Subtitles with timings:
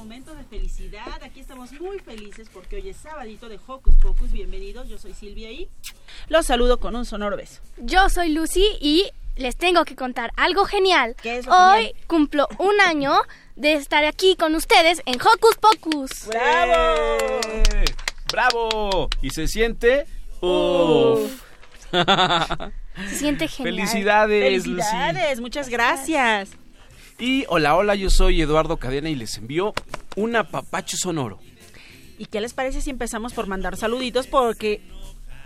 [0.00, 1.22] este es nuestro momento de felicidad.
[1.22, 4.32] Aquí estamos muy felices porque hoy es sabadito de Hocus Pocus.
[4.32, 5.68] Bienvenidos, yo soy Silvia y
[6.28, 7.60] los saludo con un sonoro beso.
[7.76, 11.16] Yo soy Lucy y les tengo que contar algo genial.
[11.22, 12.06] ¿Qué es lo Hoy genial?
[12.06, 13.12] cumplo un año
[13.56, 16.26] de estar aquí con ustedes en Hocus Pocus.
[16.26, 17.40] ¡Bravo!
[17.48, 17.84] ¡Eh!
[18.32, 19.08] ¡Bravo!
[19.22, 20.06] ¿Y se siente?
[20.40, 21.42] ¡Uf!
[21.90, 23.74] Se siente genial.
[23.74, 24.82] Felicidades, Lucy.
[24.82, 26.50] Felicidades, muchas gracias.
[27.20, 29.74] Y hola, hola, yo soy Eduardo Cadena y les envío
[30.16, 31.38] un apapacho sonoro.
[32.16, 34.26] ¿Y qué les parece si empezamos por mandar saluditos?
[34.26, 34.80] Porque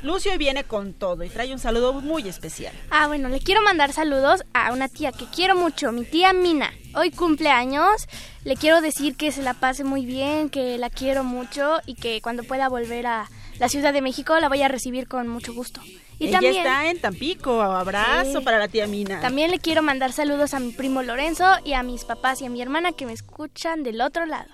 [0.00, 2.72] Lucio hoy viene con todo y trae un saludo muy especial.
[2.90, 6.72] Ah, bueno, le quiero mandar saludos a una tía que quiero mucho, mi tía Mina.
[6.94, 8.06] Hoy cumple años.
[8.44, 12.20] Le quiero decir que se la pase muy bien, que la quiero mucho y que
[12.22, 15.80] cuando pueda volver a la Ciudad de México la voy a recibir con mucho gusto.
[16.18, 17.60] Y Ella también, está en Tampico.
[17.62, 18.44] Abrazo Sí.
[18.44, 19.20] para la tía Mina.
[19.20, 22.50] también le quiero mandar saludos a mi primo Lorenzo y a mis papás y a
[22.50, 24.48] mi hermana que me escuchan del otro lado.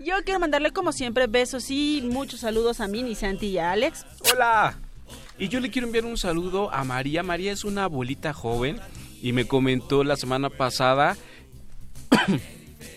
[0.00, 4.04] Yo quiero mandarle como siempre besos y muchos saludos a Mini, Santi y a Alex.
[4.32, 4.76] ¡Hola!
[5.38, 7.22] Y yo le quiero enviar un saludo a María.
[7.22, 8.80] María es una abuelita joven
[9.22, 11.16] y me comentó la semana pasada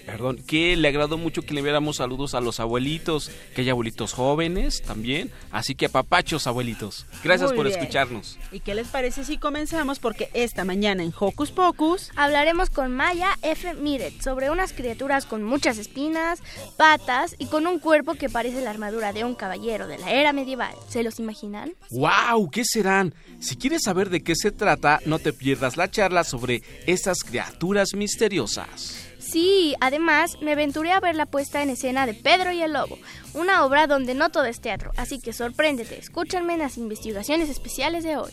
[0.08, 4.14] perdón, que le agradó mucho que le enviáramos saludos a los abuelitos, que hay abuelitos
[4.14, 7.06] jóvenes también, así que papachos abuelitos.
[7.24, 7.78] Gracias Muy por bien.
[7.78, 8.40] escucharnos.
[8.54, 10.00] ¿Y qué les parece si comenzamos?
[10.00, 13.74] Porque esta mañana en Hocus Pocus Hablaremos con Maya F.
[13.74, 16.42] Miret sobre unas criaturas con muchas espinas,
[16.78, 20.32] patas y con un cuerpo que parece la armadura de un caballero de la era
[20.32, 20.74] medieval.
[20.88, 21.74] ¿Se los imaginan?
[21.92, 22.50] ¡Wow!
[22.50, 23.14] ¿Qué serán?
[23.40, 27.94] Si quieres saber de qué se trata, no te pierdas la charla sobre estas criaturas
[27.94, 29.07] misteriosas.
[29.30, 32.98] Sí, además me aventuré a ver la puesta en escena de Pedro y el Lobo,
[33.34, 38.06] una obra donde no todo es teatro, así que sorpréndete, escúchanme en las investigaciones especiales
[38.06, 38.32] de hoy.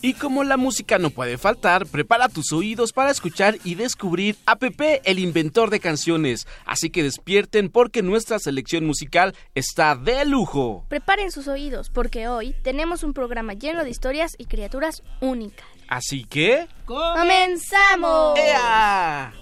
[0.00, 4.56] Y como la música no puede faltar, prepara tus oídos para escuchar y descubrir a
[4.56, 6.46] Pepe, el inventor de canciones.
[6.64, 10.84] Así que despierten porque nuestra selección musical está de lujo.
[10.88, 15.66] Preparen sus oídos, porque hoy tenemos un programa lleno de historias y criaturas únicas.
[15.88, 16.68] Así que...
[16.84, 18.38] ¡Comenzamos!
[18.38, 19.32] ¡Ea!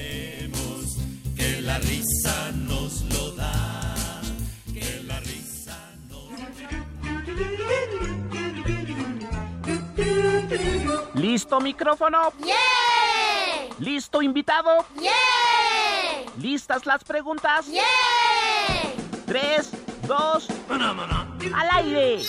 [0.00, 0.96] Sabemos
[1.36, 4.22] que la risa nos lo da.
[4.72, 5.78] Que la risa
[11.14, 12.32] ¿Listo micrófono?
[12.44, 12.54] ¡Yeah!
[13.78, 14.86] ¿Listo invitado?
[15.00, 15.10] ¡Yeah!
[16.38, 17.66] ¿Listas las preguntas?
[17.68, 17.82] ¡Yeah!
[19.26, 19.70] Tres,
[20.06, 20.48] dos,
[21.54, 22.22] al aire.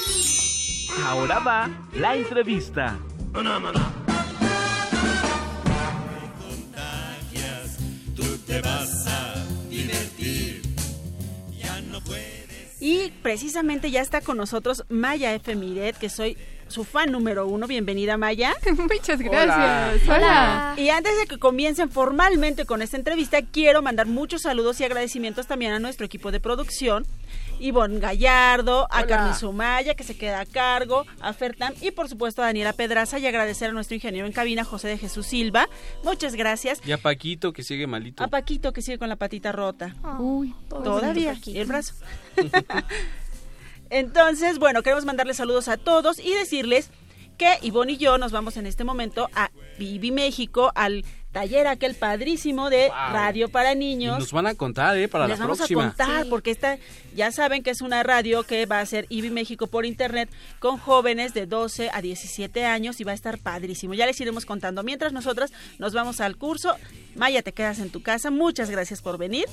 [1.06, 2.98] Ahora va la entrevista.
[13.22, 15.56] Precisamente ya está con nosotros Maya F.
[15.56, 17.68] Miret, que soy su fan número uno.
[17.68, 18.54] Bienvenida Maya.
[18.78, 20.08] Muchas gracias.
[20.08, 20.74] Hola.
[20.78, 25.48] Y antes de que comiencen formalmente con esta entrevista, quiero mandar muchos saludos y agradecimientos
[25.48, 27.06] también a nuestro equipo de producción.
[27.62, 32.42] Ivonne Gallardo, a Carmen Sumaya, que se queda a cargo, a Fertam y por supuesto
[32.42, 35.70] a Daniela Pedraza y agradecer a nuestro ingeniero en cabina, José de Jesús Silva.
[36.04, 36.82] Muchas gracias.
[36.86, 38.24] Y a Paquito que sigue malito.
[38.24, 39.96] A Paquito, que sigue con la patita rota.
[40.20, 41.36] Uy, Todavía.
[41.46, 41.94] Y el brazo.
[43.90, 46.90] Entonces, bueno, queremos mandarles saludos a todos y decirles
[47.38, 51.96] que Ivonne y yo nos vamos en este momento a Vivi México, al taller aquel
[51.96, 53.14] padrísimo de Wow.
[53.14, 54.20] radio para Y niños.
[54.20, 55.08] nos van a contar, ¿eh?
[55.08, 55.84] Para Les la vamos próxima.
[55.86, 56.30] a contar, Sí.
[56.30, 56.78] porque esta,
[57.16, 60.30] ya saben que es una radio que va a ser IBI México por internet
[60.60, 63.94] con jóvenes de 12 a 17 años y va a estar padrísimo.
[63.94, 64.84] Ya les iremos contando.
[64.84, 66.76] Mientras nosotras nos vamos al curso,
[67.16, 68.32] Maya, te quedas en tu casa.
[68.32, 69.46] Muchas gracias por venir.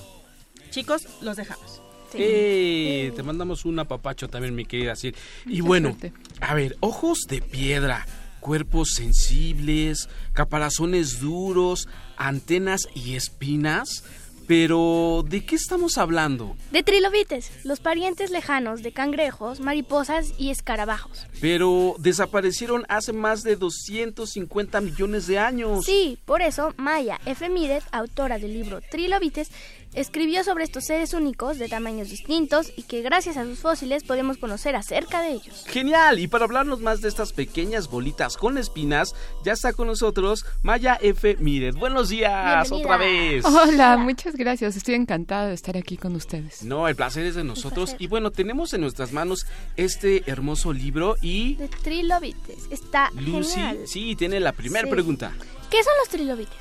[0.70, 1.80] Chicos, los dejamos.
[2.14, 3.12] ¡Eh!
[3.14, 5.14] Te mandamos un apapacho también, mi querida Sil.
[5.46, 6.12] Y bueno, suerte.
[6.40, 8.06] a ver, ojos de piedra,
[8.40, 14.04] cuerpos sensibles, caparazones duros, antenas y espinas.
[14.48, 16.56] Pero, ¿de qué estamos hablando?
[16.72, 21.26] De trilobites, los parientes lejanos de cangrejos, mariposas y escarabajos.
[21.38, 25.84] Pero desaparecieron hace más de 250 millones de años.
[25.84, 27.46] Sí, por eso Maya F.
[27.50, 29.50] Miret, autora del libro Trilobites,
[29.94, 34.38] escribió sobre estos seres únicos de tamaños distintos y que gracias a sus fósiles podemos
[34.38, 35.64] conocer acerca de ellos.
[35.66, 39.14] Genial, y para hablarnos más de estas pequeñas bolitas con espinas,
[39.44, 41.36] ya está con nosotros Maya F.
[41.40, 41.74] Miret.
[41.74, 42.94] Buenos días Bienvenida.
[42.94, 43.44] otra vez.
[43.44, 44.76] Hola, muchas gracias.
[44.76, 46.62] Estoy encantada de estar aquí con ustedes.
[46.62, 47.96] No, el placer es de nosotros.
[47.98, 49.46] Y bueno, tenemos en nuestras manos
[49.76, 52.66] este hermoso libro y De trilobites.
[52.70, 53.78] Está Lucy, genial.
[53.86, 54.90] sí, tiene la primera Sí.
[54.90, 55.32] pregunta.
[55.70, 56.56] ¿Qué son los trilobites?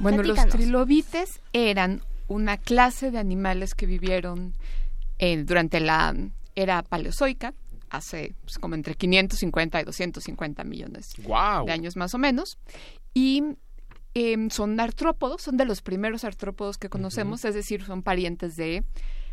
[0.00, 4.54] Bueno, los trilobites eran una clase de animales que vivieron
[5.18, 6.14] eh, durante la
[6.54, 7.54] era paleozoica,
[7.90, 11.66] hace pues, como entre 550 y 250 millones Wow.
[11.66, 12.58] de años más o menos.
[13.14, 13.42] Y
[14.14, 18.84] em, son artrópodos, son de los primeros artrópodos que conocemos, es decir, son parientes de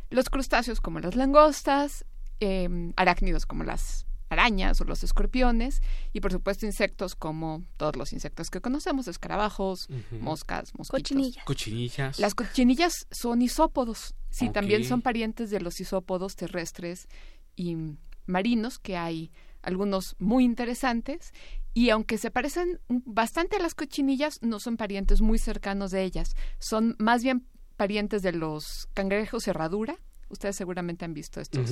[0.10, 2.06] los crustáceos como las langostas,
[2.40, 5.82] em, arácnidos como las arañas o los escorpiones
[6.14, 11.02] y por supuesto insectos como todos los insectos que conocemos, escarabajos, moscas, mosquitos.
[11.02, 11.46] Cochinillas.
[11.46, 12.20] Cochinillas.
[12.20, 14.16] Las cochinillas son isópodos.
[14.30, 17.08] Sí, también son parientes de los isópodos terrestres
[17.56, 17.78] y
[18.26, 21.34] marinos, que hay algunos muy interesantes.
[21.74, 26.36] Y aunque se parecen bastante a las cochinillas, no son parientes muy cercanos de ellas.
[26.60, 29.98] Son más bien parientes de los cangrejos herradura.
[30.30, 31.70] Ustedes seguramente han visto estos,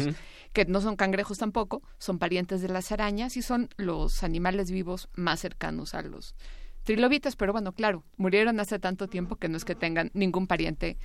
[0.53, 5.09] que no son cangrejos tampoco, son parientes de las arañas y son los animales vivos
[5.15, 6.35] más cercanos a los
[6.83, 7.35] trilobites.
[7.35, 10.97] Pero bueno, claro, murieron hace tanto tiempo que no es que tengan ningún pariente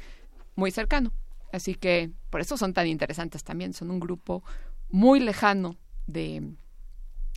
[0.56, 1.12] muy cercano.
[1.52, 3.72] Así que por eso son tan interesantes también.
[3.72, 4.42] Son un grupo
[4.90, 6.52] muy lejano de,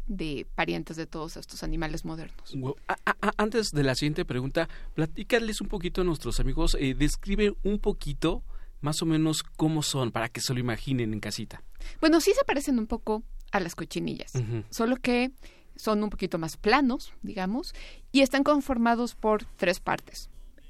[0.07, 2.53] de parientes de todos estos animales modernos.
[2.87, 7.53] A- a- antes de la siguiente pregunta, platícales un poquito a nuestros amigos, eh, describe
[7.63, 8.43] un poquito
[8.81, 11.63] más o menos cómo son, para que se lo imaginen en casita.
[11.99, 14.33] Bueno, sí se parecen un poco a las cochinillas,
[14.69, 15.31] solo que
[15.75, 17.73] son un poquito más planos, digamos,
[18.11, 20.29] y están conformados por tres partes.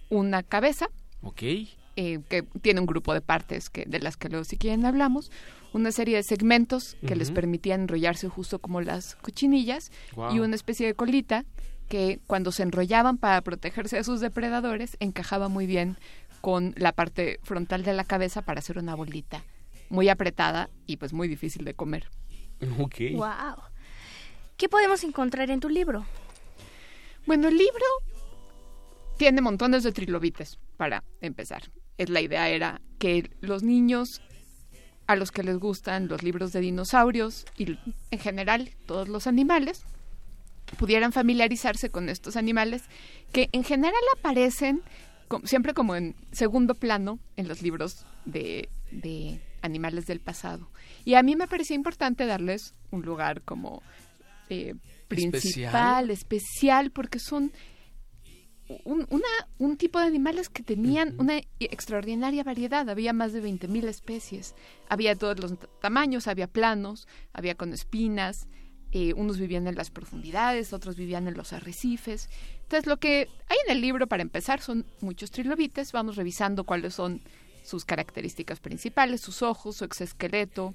[0.10, 0.88] Una cabeza,
[1.22, 1.42] Ok.
[1.96, 5.32] eh, que tiene un grupo de partes que, de las que luego si quieren hablamos,
[5.74, 9.92] una serie de segmentos que les permitían enrollarse justo como las cochinillas
[10.34, 11.46] y una especie de colita
[11.88, 15.98] que cuando se enrollaban para protegerse de sus depredadores encajaba muy bien
[16.42, 19.44] con la parte frontal de la cabeza para hacer una bolita
[19.90, 22.10] muy apretada y pues muy difícil de comer.
[22.80, 22.96] Ok.
[23.14, 23.64] Wow.
[24.58, 26.06] ¿Qué podemos encontrar en tu libro?
[27.26, 27.86] Bueno, el libro
[29.18, 31.72] tiene montones de trilobites, para empezar.
[31.98, 34.22] Es la idea era que los niños
[35.06, 37.78] a los que les gustan los libros de dinosaurios y
[38.10, 39.84] en general todos los animales
[40.78, 42.84] pudieran familiarizarse con estos animales
[43.32, 44.82] que en general aparecen
[45.44, 50.70] siempre como en segundo plano en los libros de, de animales del pasado.
[51.06, 53.82] Y a mí me parecía importante darles un lugar como
[54.50, 54.76] eh,
[55.08, 57.52] principal, especial, porque son
[58.86, 62.90] un, una, un tipo de animales que tenían una extraordinaria variedad.
[62.90, 64.56] Había más de 20.000 especies.
[64.90, 68.48] Había todos los tamaños, había planos, había con espinas.
[68.94, 72.30] Eh, unos vivían en las profundidades, otros vivían en los arrecifes.
[72.64, 75.94] Entonces, lo que hay en el libro, para empezar, son muchos trilobites.
[75.94, 77.22] Vamos revisando cuáles son
[77.64, 80.74] sus características principales, sus ojos, su exoesqueleto.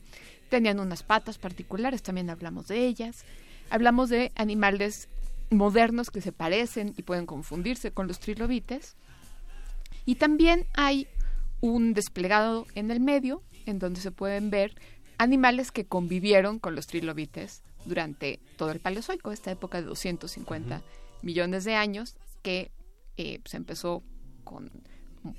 [0.48, 3.24] Tenían unas patas particulares, también hablamos de ellas.
[3.68, 5.08] Hablamos de animales
[5.50, 8.96] modernos que se parecen y pueden confundirse con los trilobites.
[10.06, 11.06] Y también hay
[11.60, 14.74] un desplegado en el medio en donde se pueden ver
[15.18, 20.82] animales que convivieron con los trilobites durante todo el Paleozoico, esta época de 250
[21.22, 22.70] millones de años, que
[23.16, 24.02] eh, se empezó
[24.44, 24.70] con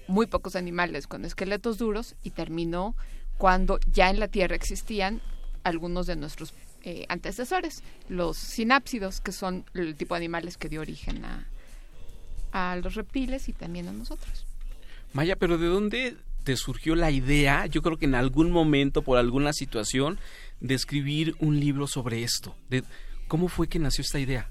[0.07, 2.95] muy pocos animales con esqueletos duros y terminó
[3.37, 5.21] cuando ya en la Tierra existían
[5.63, 10.81] algunos de nuestros eh, antecesores, los sinápsidos, que son el tipo de animales que dio
[10.81, 11.47] origen a,
[12.51, 14.45] a los reptiles y también a nosotros.
[15.13, 17.65] Maya, pero ¿de dónde te surgió la idea?
[17.65, 20.17] Yo creo que en algún momento, por alguna situación,
[20.61, 22.55] de escribir un libro sobre esto.
[22.69, 22.85] De,
[23.27, 24.47] ¿Cómo fue que nació esta idea?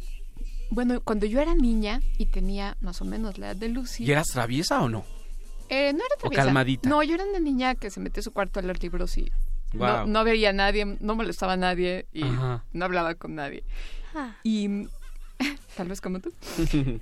[0.68, 4.12] Bueno, cuando yo era niña y tenía más o menos la edad de Lucy, ¿Y
[4.12, 5.06] eras traviesa o no?
[5.70, 6.44] eh, no era traviesa.
[6.44, 6.86] calmadita?
[6.86, 9.32] No, yo era una niña que se metió a su cuarto a leer libros y
[9.72, 12.62] no, veía a nadie, no molestaba a nadie y Ajá.
[12.74, 13.64] no hablaba con nadie.
[14.14, 14.68] Ah, Y
[15.78, 16.30] tal vez como tú.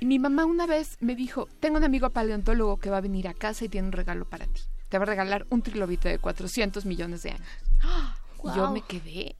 [0.00, 3.28] Y mi mamá una vez me dijo, tengo un amigo paleontólogo que va a venir
[3.28, 4.62] a casa y tiene un regalo para ti.
[4.88, 7.48] Te va a regalar un trilobite de 400 millones de años.
[8.44, 9.36] Y yo me quedé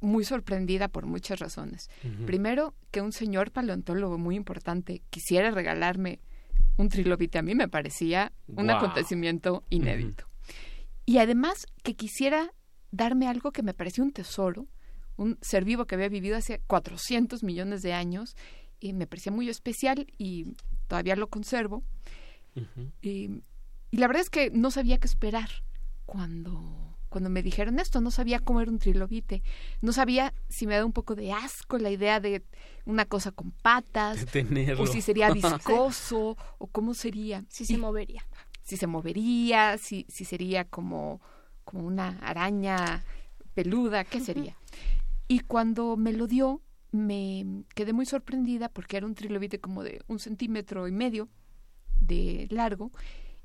[0.00, 1.90] muy sorprendida por muchas razones.
[2.24, 6.20] Primero, que un señor paleontólogo muy importante quisiera regalarme
[6.76, 10.26] un trilobite a mí me parecía un acontecimiento inédito.
[11.04, 12.52] Y además que quisiera
[12.90, 14.66] darme algo que me parecía un tesoro,
[15.16, 18.36] un ser vivo que había vivido hace 400 millones de años
[18.80, 20.54] y me parecía muy especial y
[20.88, 21.82] todavía lo conservo.
[23.02, 23.42] Y,
[23.90, 25.50] y la verdad es que no sabía qué esperar
[26.06, 28.00] cuando, cuando me dijeron esto.
[28.00, 29.42] No sabía cómo era un trilobite.
[29.82, 32.44] No sabía si me da un poco de asco la idea de
[32.84, 34.22] una cosa con patas.
[34.82, 37.44] O si sería viscoso, o cómo sería.
[37.48, 38.26] Si se Y movería.
[38.62, 41.20] si se movería, si, si sería como,
[41.64, 43.04] como una araña
[43.54, 44.56] peluda, ¿qué sería?
[45.28, 46.62] Y cuando me lo dio,
[46.96, 51.28] me quedé muy sorprendida porque era un trilobite como de un centímetro y medio
[52.00, 52.90] de largo.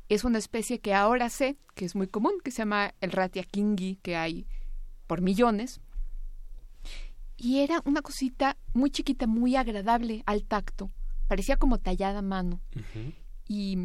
[0.10, 3.44] Es una especie que ahora sé que es muy común, que se llama el ratia
[3.44, 4.46] kingi, que hay
[5.08, 5.82] por millones.
[7.38, 10.92] Y era una cosita muy chiquita, muy agradable al tacto.
[11.28, 12.62] Parecía como tallada a mano.
[13.48, 13.78] Y,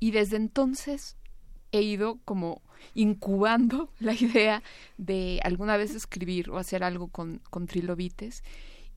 [0.00, 1.16] y desde entonces
[1.72, 2.62] he ido como
[2.94, 4.62] incubando la idea
[4.96, 8.42] de alguna vez escribir o hacer algo con, con trilobites.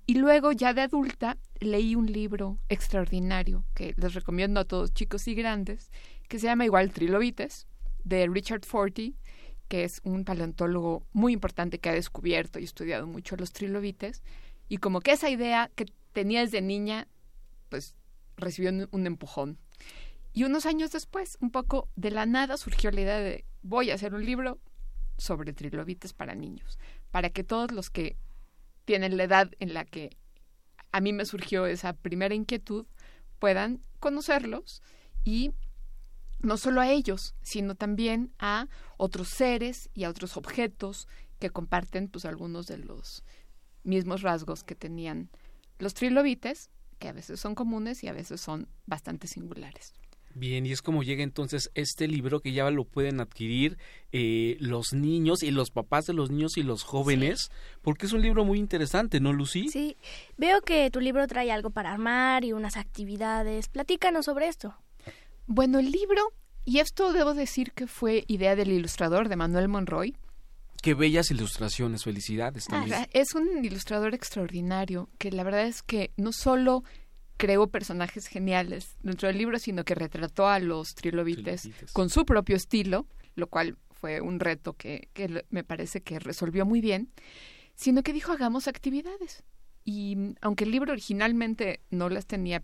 [0.07, 5.27] Y luego, ya de adulta, leí un libro extraordinario que les recomiendo a todos, chicos
[5.27, 5.91] y grandes,
[6.27, 7.67] que se llama igual Trilobites,
[8.03, 9.15] de Richard Forty,
[9.67, 14.21] que es un paleontólogo muy importante que ha descubierto y estudiado mucho los trilobites.
[14.67, 17.07] Y como que esa idea que tenía desde niña,
[17.69, 17.95] pues
[18.35, 19.59] recibió un, un empujón.
[20.33, 23.95] Y unos años después, un poco de la nada, surgió la idea de voy a
[23.95, 24.59] hacer un libro
[25.17, 26.79] sobre trilobites para niños,
[27.11, 28.17] para que todos los que
[28.85, 30.17] tienen la edad en la que
[30.91, 32.85] a mí me surgió esa primera inquietud
[33.39, 34.81] puedan conocerlos
[35.23, 35.51] y
[36.39, 41.07] no solo a ellos, sino también a otros seres y a otros objetos
[41.39, 43.23] que comparten pues algunos de los
[43.83, 45.29] mismos rasgos que tenían
[45.79, 49.93] los trilobites, que a veces son comunes y a veces son bastante singulares.
[50.35, 53.77] Bien, y es como llega entonces este libro que ya lo pueden adquirir
[54.11, 58.21] eh, los niños y los papás de los niños y los jóvenes, porque es un
[58.21, 59.69] libro muy interesante, ¿no, Lucy?
[59.69, 59.97] Sí.
[60.38, 63.67] Veo que tu libro trae algo para armar y unas actividades.
[63.67, 64.75] Platícanos sobre esto.
[65.47, 66.21] Bueno, el libro,
[66.65, 70.15] y esto debo decir que fue idea del ilustrador de Manuel Monroy,
[70.81, 72.95] Qué bellas ilustraciones, felicidades también.
[72.95, 76.83] Ajá, Es un ilustrador extraordinario que la verdad es que no solo
[77.41, 81.91] creó personajes geniales dentro del libro, sino que retrató a los trilobites Trilobites.
[81.91, 85.10] con su propio estilo, lo cual fue un reto que,
[85.50, 87.12] me parece que resolvió muy bien,
[87.74, 89.43] sino que dijo hagamos actividades.
[89.83, 92.62] Y aunque el libro originalmente no las tenía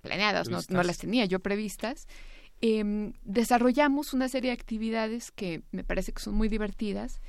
[0.00, 2.08] planeadas, no, las tenía yo previstas,
[2.60, 7.20] em, desarrollamos una serie de actividades que me parece que son muy divertidas,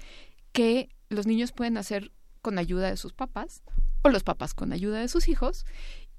[0.53, 3.61] que los niños pueden hacer con ayuda de sus papás
[4.01, 5.65] o los papás con ayuda de sus hijos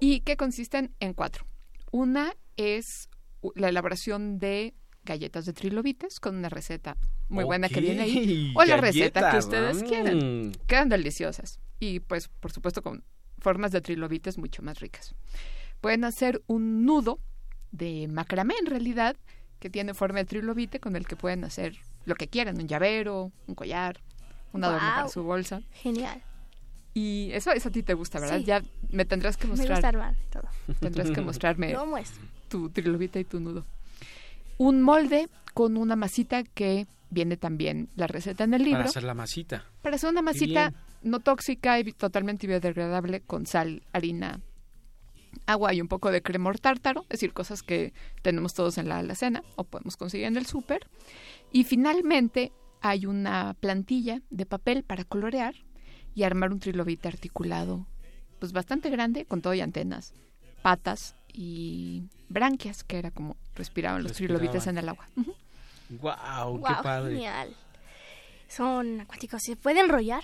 [0.02, 1.47] y que consisten en cuatro.
[1.92, 3.09] Una es
[3.40, 6.97] u- la elaboración de galletas de trilobites con una receta
[7.28, 9.87] muy buena que viene ahí o la receta que ustedes mm.
[9.87, 10.52] quieran.
[10.66, 13.04] Quedan deliciosas y pues por supuesto con
[13.38, 15.14] formas de trilobites mucho más ricas.
[15.80, 17.21] Pueden hacer un nudo
[17.71, 19.16] de macramé en realidad
[19.61, 23.30] que tiene forma de trilobite con el que pueden hacer lo que quieran, un llavero,
[23.47, 24.00] un collar,
[24.52, 25.62] un adorno para su bolsa.
[25.75, 26.23] Genial.
[26.94, 28.38] Y eso, eso a ti te gusta, ¿verdad?
[28.38, 28.44] Sí.
[28.44, 30.44] Ya me tendrás que Me gusta mostrar, armar todo.
[30.80, 32.22] tendrás que mostrarme muestro.
[32.49, 33.64] tu trilobite y tu nudo.
[34.58, 38.80] Un molde con una masita que viene también la receta en el libro.
[38.80, 39.64] Para hacer la masita.
[39.82, 40.72] Para hacer una masita
[41.02, 44.40] no tóxica y totalmente biodegradable con sal, harina,
[45.46, 48.99] agua y un poco de cremor tártaro, es decir, cosas que tenemos todos en la
[48.99, 50.87] alacena o podemos conseguir en el súper.
[51.50, 55.54] Y finalmente hay una plantilla de papel para colorear
[56.14, 57.87] y armar un trilobite articulado,
[58.38, 60.12] pues bastante grande, con todo y antenas,
[60.62, 64.38] patas y branquias, que era como respiraban los Respiraban.
[64.40, 65.07] trilobites en el agua.
[65.16, 65.35] Ujú.
[66.00, 67.14] Wow, qué padre.
[67.14, 67.57] genial.
[68.49, 69.42] Son acuáticos.
[69.42, 70.23] ¿Se puede enrollar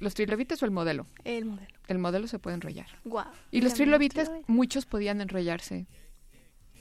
[0.00, 1.06] los trilobites o el modelo.
[1.24, 1.72] el modelo?
[1.88, 2.86] El modelo se puede enrollar.
[3.04, 3.26] Guau.
[3.50, 5.86] Y los trilobites, muchos podían enrollarse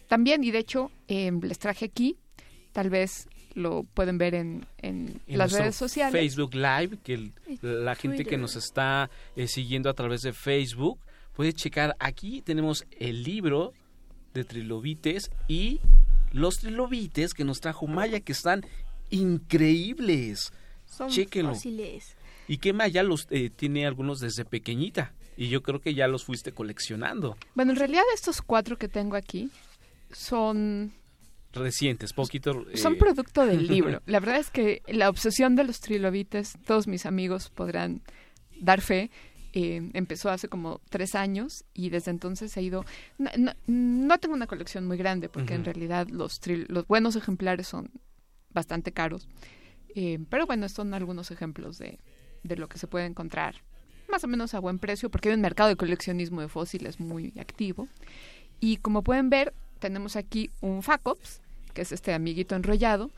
[0.08, 0.44] también.
[0.44, 2.18] Y de hecho, eh, les traje aquí,
[2.72, 6.14] tal vez lo pueden ver en, en En las redes sociales.
[6.20, 11.00] Facebook Live, que el- la gente que nos está eh, siguiendo a través de Facebook
[11.34, 11.96] puede checar.
[12.00, 13.74] Aquí tenemos el libro
[14.34, 15.80] de trilobites y
[16.32, 18.64] los trilobites que nos trajo Maya, que están
[19.10, 20.52] increíbles.
[20.86, 21.54] Son Chéquenlo.
[21.54, 22.16] fósiles.
[22.48, 25.14] Y que Maya los eh, tiene algunos desde pequeñita.
[25.38, 27.38] Y yo creo que ya los fuiste coleccionando.
[27.56, 29.50] Bueno, en realidad estos cuatro que tengo aquí
[30.12, 30.92] son,
[31.54, 32.66] Recientes, poquito.
[32.72, 34.02] eh, son producto del libro.
[34.06, 38.02] La verdad es que la obsesión de los trilobites, todos mis amigos podrán
[38.60, 39.10] dar fe,
[39.54, 42.86] Eh, empezó hace como tres años y desde entonces ha ido...
[43.18, 47.18] No, no- no tengo una colección muy grande porque en realidad los, tri- los buenos
[47.18, 47.90] ejemplares son
[48.54, 49.28] bastante caros.
[49.94, 52.00] Eh, pero bueno, son algunos ejemplos de,
[52.44, 53.56] de lo que se puede encontrar
[54.10, 57.34] más o menos a buen precio porque hay un mercado de coleccionismo de fósiles muy
[57.38, 57.90] activo.
[58.62, 61.42] Y como pueden ver, tenemos aquí un Facops,
[61.74, 63.12] que es este amiguito enrollado,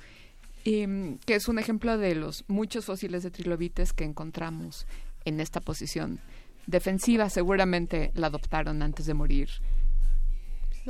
[0.66, 4.88] em, que es un ejemplo de los muchos fósiles de trilobites que encontramos
[5.26, 6.20] en esta posición
[6.66, 7.30] defensiva.
[7.30, 9.50] Seguramente la adoptaron antes de morir,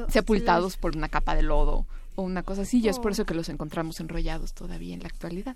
[0.10, 3.14] sepultados por una capa de lodo o una cosa así, y es por Oh.
[3.14, 5.56] eso que los encontramos enrollados todavía en la actualidad.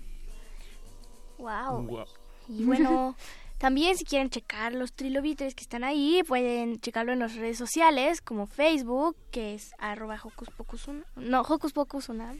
[1.38, 1.86] Wow.
[1.86, 2.06] Guau.
[2.48, 3.14] Y bueno,
[3.58, 8.20] también si quieren checar los trilobites que están ahí, pueden checarlo en las redes sociales
[8.20, 11.04] como Facebook, que es arroba Hocus Pocus Unam.
[11.16, 12.38] No, Hocus Pocus Unam.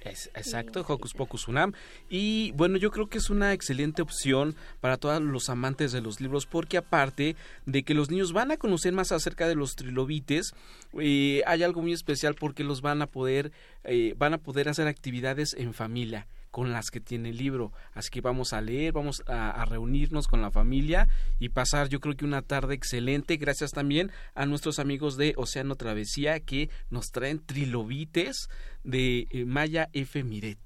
[0.00, 1.72] Es, exacto, Hocus Pocus Unam.
[2.08, 6.20] Y bueno, yo creo que es una excelente opción para todos los amantes de los
[6.22, 7.36] libros, porque aparte
[7.66, 10.54] de que los niños van a conocer más acerca de los trilobites,
[10.98, 13.52] eh, hay algo muy especial porque los van a poder,
[13.84, 17.70] eh, van a poder hacer actividades en familia con las que tiene el libro.
[17.92, 21.06] Así que vamos a leer, vamos a, a reunirnos con la familia
[21.38, 23.36] y pasar yo creo que una tarde excelente.
[23.36, 28.48] Gracias también a nuestros amigos de Océano Travesía que nos traen trilobites
[28.84, 30.24] de eh, Maya F.
[30.24, 30.58] Miret.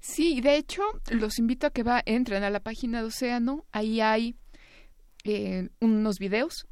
[0.00, 3.64] Sí, de hecho, los invito a que va, entren a la página de Océano.
[3.70, 4.34] Ahí hay
[5.22, 6.66] eh, unos videos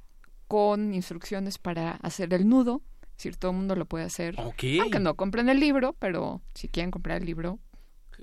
[0.49, 2.83] con instrucciones para hacer el nudo.
[3.03, 4.35] Es decir, todo el mundo lo puede hacer.
[4.39, 4.65] Ok.
[4.81, 7.61] Aunque no compren el libro, pero si quieren comprar el libro.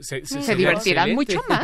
[0.01, 0.21] Se,
[0.55, 1.63] divertirán mucho más.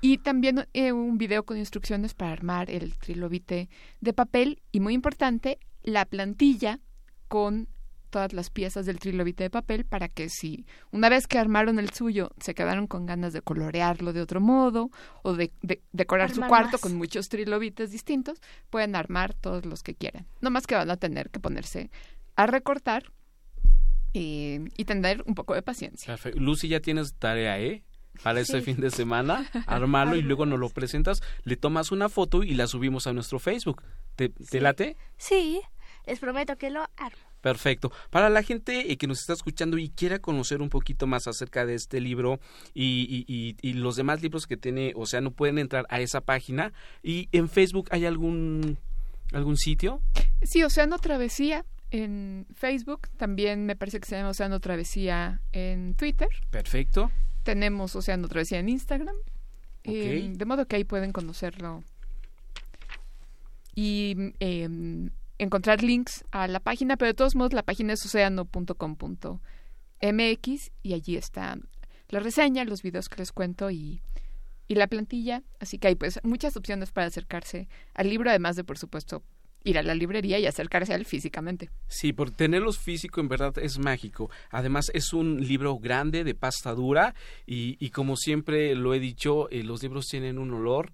[0.00, 3.68] Y también eh, un video con instrucciones para armar el trilobite
[4.00, 4.60] de papel.
[4.72, 6.80] Y muy importante, la plantilla
[7.28, 7.68] con
[8.10, 11.90] todas las piezas del trilobite de papel para que si una vez que armaron el
[11.90, 14.90] suyo se quedaron con ganas de colorearlo de otro modo
[15.22, 16.80] o de, de- decorar su cuarto más.
[16.82, 18.38] con muchos trilobites distintos,
[18.68, 20.26] pueden armar todos los que quieran.
[20.42, 21.90] No más que van a tener que ponerse
[22.36, 23.12] a recortar
[24.14, 26.06] eh, y tener un poco de paciencia.
[26.06, 26.40] Perfecto.
[26.40, 27.82] Lucy, ya tienes tarea, ¿eh?
[28.22, 32.42] Para este fin de semana, armarlo y luego nos lo presentas, le tomas una foto
[32.42, 33.82] y la subimos a nuestro Facebook.
[34.16, 34.96] ¿Te, te late?
[35.16, 35.60] Sí,
[36.06, 37.18] les prometo que lo armo.
[37.40, 37.90] Perfecto.
[38.10, 41.64] Para la gente eh, que nos está escuchando y quiera conocer un poquito más acerca
[41.66, 42.38] de este libro
[42.74, 46.72] y, y- y- y los demás libros que tiene Océano, pueden entrar a esa página.
[47.02, 48.76] ¿Y en Facebook hay algún,
[49.32, 50.00] algún sitio?
[50.42, 56.28] Sí, Océano Travesía en Facebook, también me parece que se llama Océano Travesía en Twitter,
[56.50, 57.10] Perfecto.
[57.42, 59.14] tenemos Océano Travesía en Instagram,
[59.84, 60.36] eh, Ok.
[60.38, 61.84] de modo que ahí pueden conocerlo
[63.74, 64.68] y eh,
[65.38, 71.16] encontrar links a la página, pero de todos modos la página es océano.com.mx y allí
[71.16, 71.58] está
[72.08, 74.02] la reseña, los videos que les cuento y,
[74.68, 78.64] y la plantilla, así que hay pues muchas opciones para acercarse al libro, además de
[78.64, 79.22] por supuesto
[79.64, 81.70] ir a la librería y acercarse a él físicamente.
[81.88, 84.30] Sí, por tenerlos físico en verdad es mágico.
[84.50, 87.14] Además es un libro grande de pasta dura
[87.46, 90.92] y, y como siempre lo he dicho, eh, los libros tienen un olor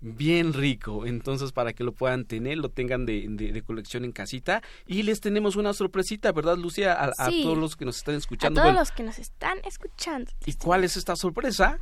[0.00, 1.06] bien rico.
[1.06, 4.60] Entonces para que lo puedan tener, lo tengan de, de- de colección en casita.
[4.86, 6.92] Y les tenemos una sorpresita, ¿verdad, Lucia?
[6.94, 8.60] A, a todos los que nos están A escuchando.
[8.60, 10.30] todos Bueno, los que nos están escuchando.
[10.44, 11.78] ¿Y cuál es esta sorpresa?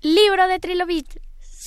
[0.00, 1.08] Libro de Trilobit.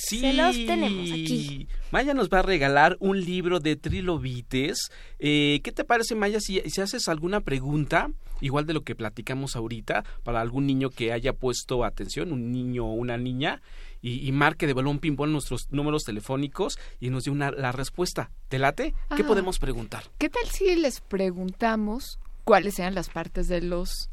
[0.00, 0.20] Sí.
[0.20, 1.66] Se los tenemos aquí.
[1.90, 4.90] Maya nos va a regalar un libro de trilobites.
[5.18, 9.56] Eh, ¿Qué te parece, Maya, si, si haces alguna pregunta, igual de lo que platicamos
[9.56, 13.60] ahorita, para algún niño que haya puesto atención, un niño o una niña,
[14.00, 18.30] y, y marque de balón ping-pong nuestros números telefónicos y nos dé una, la respuesta?
[18.48, 18.94] ¿Te late?
[19.16, 19.26] ¿Qué Ah.
[19.26, 20.04] podemos preguntar?
[20.18, 24.10] ¿Qué tal si les preguntamos cuáles eran las partes de los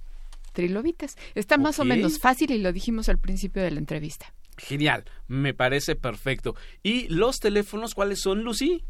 [0.53, 1.15] trilobites?
[1.35, 4.33] Está más o menos fácil y lo dijimos al principio de la entrevista.
[4.57, 6.55] Genial, me parece perfecto.
[6.83, 8.83] ¿Y los teléfonos cuáles son, Lucy?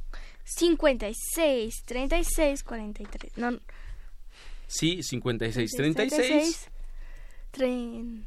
[0.43, 3.37] 56, 36, 43.
[3.37, 3.59] No,
[4.67, 6.69] Sí, 56, 36.
[7.51, 8.25] tren-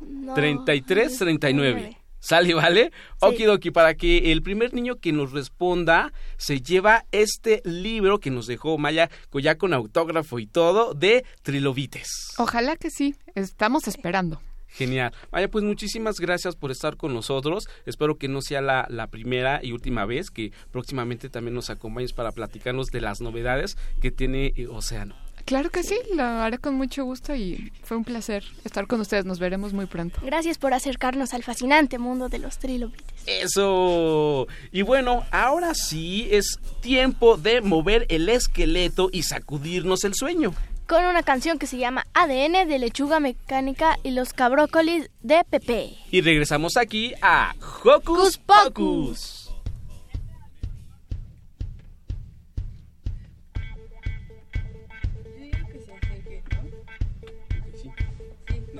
[0.00, 1.96] no, 33 39.
[2.18, 2.90] ¿Sale, vale?
[2.90, 2.90] Sí.
[3.20, 8.46] Okidoki, para que el primer niño que nos responda se lleva este libro que nos
[8.46, 12.08] dejó Maya, co- ya con autógrafo y todo, de Trilobites.
[12.38, 14.40] Ojalá que sí, estamos esperando.
[14.76, 15.12] Genial.
[15.32, 17.66] Maya, pues muchísimas gracias por estar con nosotros.
[17.86, 22.12] Espero que no sea la, la primera y última vez, que próximamente también nos acompañes
[22.12, 25.14] para platicarnos de las novedades que tiene eh, Océano.
[25.46, 29.24] Claro que sí, lo haré con mucho gusto y fue un placer estar con ustedes.
[29.24, 30.20] Nos veremos muy pronto.
[30.24, 33.22] Gracias por acercarnos al fascinante mundo de los trilobites.
[33.26, 34.48] Eso.
[34.72, 40.52] Y bueno, ahora sí es tiempo de mover el esqueleto y sacudirnos el sueño
[40.86, 45.96] con una canción que se llama ADN de Lechuga Mecánica y los Cabrócolis de Pepe.
[46.10, 49.42] Y regresamos aquí a Hocus Pocus.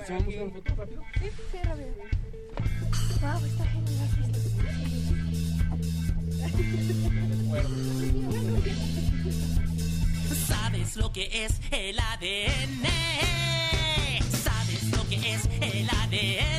[0.05, 1.01] ¿Se a foto rápido?
[1.19, 1.89] Sí, sí, rápido.
[3.45, 4.07] Está genial
[10.97, 12.83] lo que es el ADN?
[14.31, 16.56] ¿Sabes lo que es el ADN?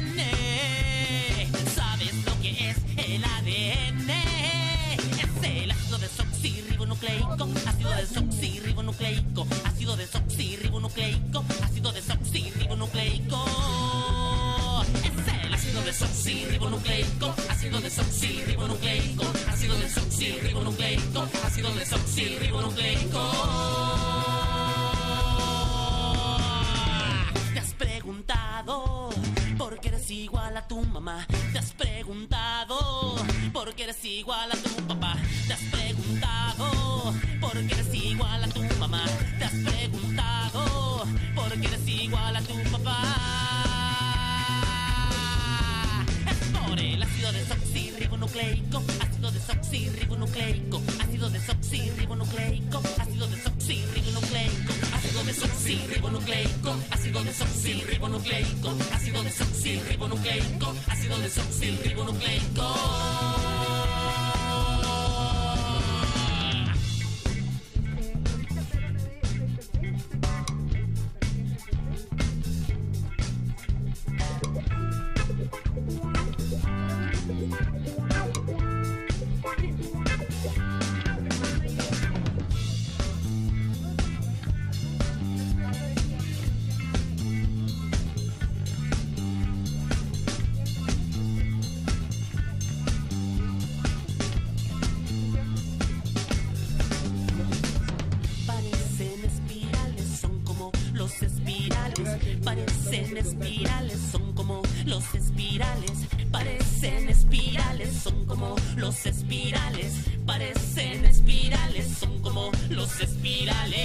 [103.18, 105.92] Espirales, son como los espirales.
[106.30, 109.92] Parecen espirales, son como los espirales.
[110.26, 113.78] Parecen espirales, son como los espirales.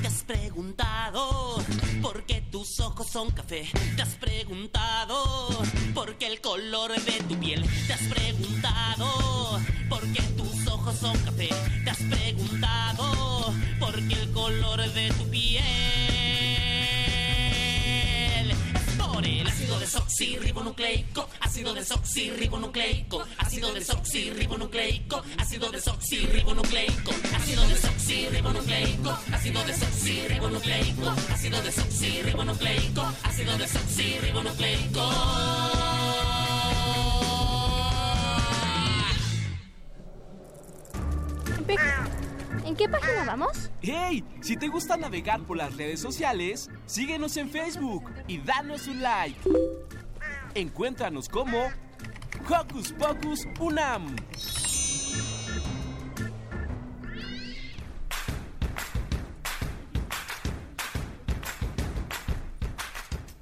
[0.00, 1.62] ¿Te has preguntado
[2.02, 3.68] por qué tus ojos son café?
[3.96, 5.48] ¿Te has preguntado
[5.94, 7.64] por qué el color de tu piel?
[7.86, 10.49] ¿Te has preguntado por qué tus
[10.80, 11.50] ojos son café?
[11.84, 15.62] ¿Te has preguntado por qué el color de tu piel?
[18.50, 18.56] Es
[18.96, 31.62] por el ácido desoxirribonucleico, ácido desoxirribonucleico, ácido desoxirribonucleico, ácido desoxirribonucleico, ácido desoxirribonucleico, ácido desoxirribonucleico, ácido
[31.62, 35.89] desoxirribonucleico, ácido desoxirribonucleico.
[42.64, 43.70] ¿En qué página vamos?
[43.80, 44.24] ¡Hey!
[44.40, 49.38] Si te gusta navegar por las redes sociales, síguenos en Facebook y danos un like.
[50.54, 51.70] Encuéntranos como
[52.48, 54.16] Hocus Pocus Unam.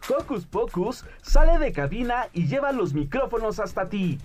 [0.09, 4.19] Hocus Pocus sale de cabina y lleva los micrófonos hasta ti.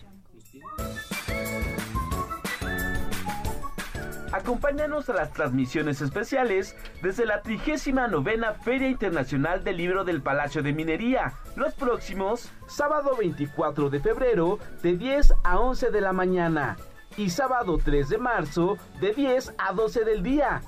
[4.34, 10.74] Acompáñanos a las transmisiones especiales desde la 39 Feria Internacional del Libro del Palacio de
[10.74, 16.78] Minería, los próximos sábado 24 de febrero de 10 a 11 de la mañana
[17.15, 20.63] y sábado 3 de marzo de 10 a 12 del día.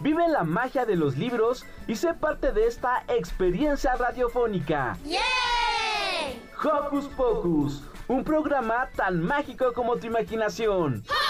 [0.00, 4.98] Vive la magia de los libros y sé parte de esta experiencia radiofónica.
[5.06, 6.42] ¡Yay!
[6.62, 11.02] Hocus Pocus, un programa tan mágico como tu imaginación.
[11.06, 11.25] ¡Hocus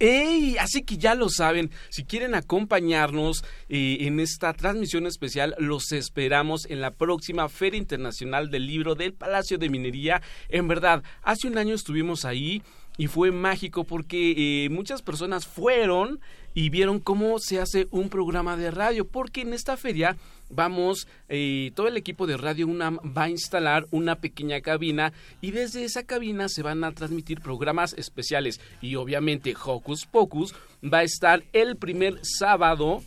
[0.00, 0.56] ¡Ey!
[0.58, 6.66] Así que ya lo saben, si quieren acompañarnos eh, en esta transmisión especial, los esperamos
[6.66, 10.22] en la próxima Feria Internacional del Libro del Palacio de Minería.
[10.48, 12.62] En verdad, hace un año estuvimos ahí
[12.96, 16.20] y fue mágico porque eh, muchas personas fueron
[16.54, 20.16] y vieron cómo se hace un programa de radio, porque en esta feria
[20.50, 25.50] vamos, eh, todo el equipo de Radio UNAM va a instalar una pequeña cabina y
[25.50, 31.02] desde esa cabina se van a transmitir programas especiales y obviamente Hocus Pocus va a
[31.02, 33.02] estar el primer sábado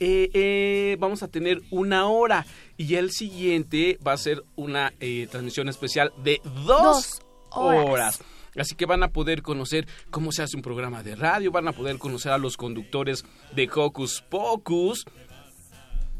[0.00, 2.44] eh, eh, vamos a tener una hora
[2.76, 4.92] y el siguiente va a ser una
[5.30, 7.88] transmisión especial de dos, Dos horas.
[7.88, 8.20] horas.
[8.56, 11.72] Así que van a poder conocer cómo se hace un programa de radio, van a
[11.72, 15.04] poder conocer a los conductores de Hocus Pocus.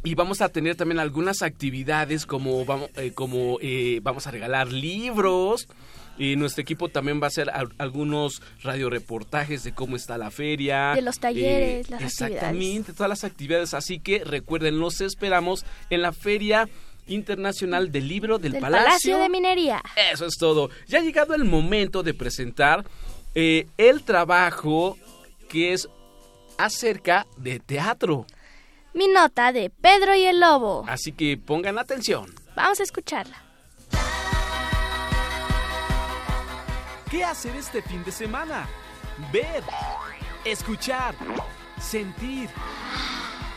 [0.05, 4.73] Y vamos a tener también algunas actividades como vamos, eh, como, eh, vamos a regalar
[4.73, 5.69] libros.
[6.19, 10.93] Y nuestro equipo también va a hacer al- algunos radioreportajes de cómo está la feria.
[10.95, 13.73] De los talleres, las Exactamente, todas las actividades.
[13.75, 16.69] Así que recuerden, los esperamos en la Feria
[17.07, 18.87] Internacional del Libro del, Del Palacio.
[18.87, 19.83] Palacio de Minería.
[20.13, 20.69] Eso es todo.
[20.87, 22.85] Ya ha llegado el momento de presentar
[23.35, 24.99] eh, el trabajo
[25.49, 25.89] que es
[26.59, 28.27] acerca de teatro.
[28.95, 30.85] Mi nota de Pedro y el Lobo.
[30.87, 32.27] Así que pongan atención.
[32.55, 33.43] Vamos a escucharla.
[37.11, 38.67] ¿Qué hacer este fin de semana?
[39.33, 39.63] Ver,
[40.45, 41.15] escuchar,
[41.81, 42.49] sentir,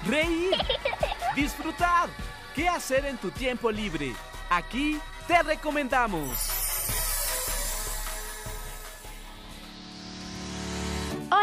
[0.07, 0.55] reír,
[1.35, 2.09] disfrutar.
[2.53, 4.13] ¿Qué hacer en tu tiempo libre?
[4.49, 6.54] Aquí te recomendamos.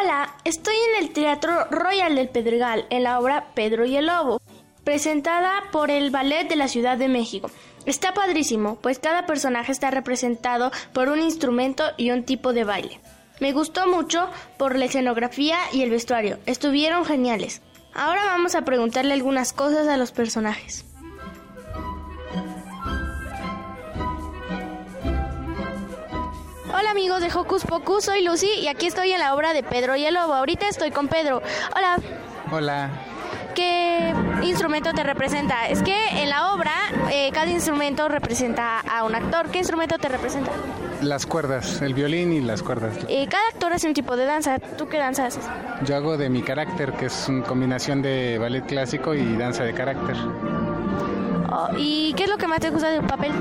[0.02, 4.40] Hola, estoy en el Teatro Royal del Pedregal, en la obra Pedro y el Lobo,
[4.82, 7.52] presentada por el Ballet de la Ciudad de México.
[7.86, 13.00] Está padrísimo, pues cada personaje está representado por un instrumento y un tipo de baile.
[13.38, 17.62] Me gustó mucho por la escenografía y el vestuario, estuvieron geniales.
[17.94, 20.84] Ahora vamos a preguntarle algunas cosas a los personajes.
[26.74, 29.96] Hola amigos de Hocus Pocus, soy Lucy y aquí estoy en la obra de Pedro
[29.96, 30.34] y el Lobo.
[30.34, 31.42] Ahorita estoy con Pedro.
[31.76, 31.98] Hola,
[32.50, 32.90] Hola,
[33.54, 35.68] ¿qué instrumento te representa?
[35.68, 36.72] Es que en la obra
[37.10, 39.50] eh, cada instrumento representa a un actor.
[39.50, 40.50] ¿Qué instrumento te representa?
[41.02, 42.96] las cuerdas, el violín y las cuerdas.
[43.08, 44.58] Eh, cada actor hace un tipo de danza.
[44.60, 45.44] ¿Tú qué danza haces?
[45.84, 49.74] Yo hago de mi carácter, que es una combinación de ballet clásico y danza de
[49.74, 50.16] carácter.
[51.50, 53.32] Oh, ¿Y qué es lo que más te gusta de un papel?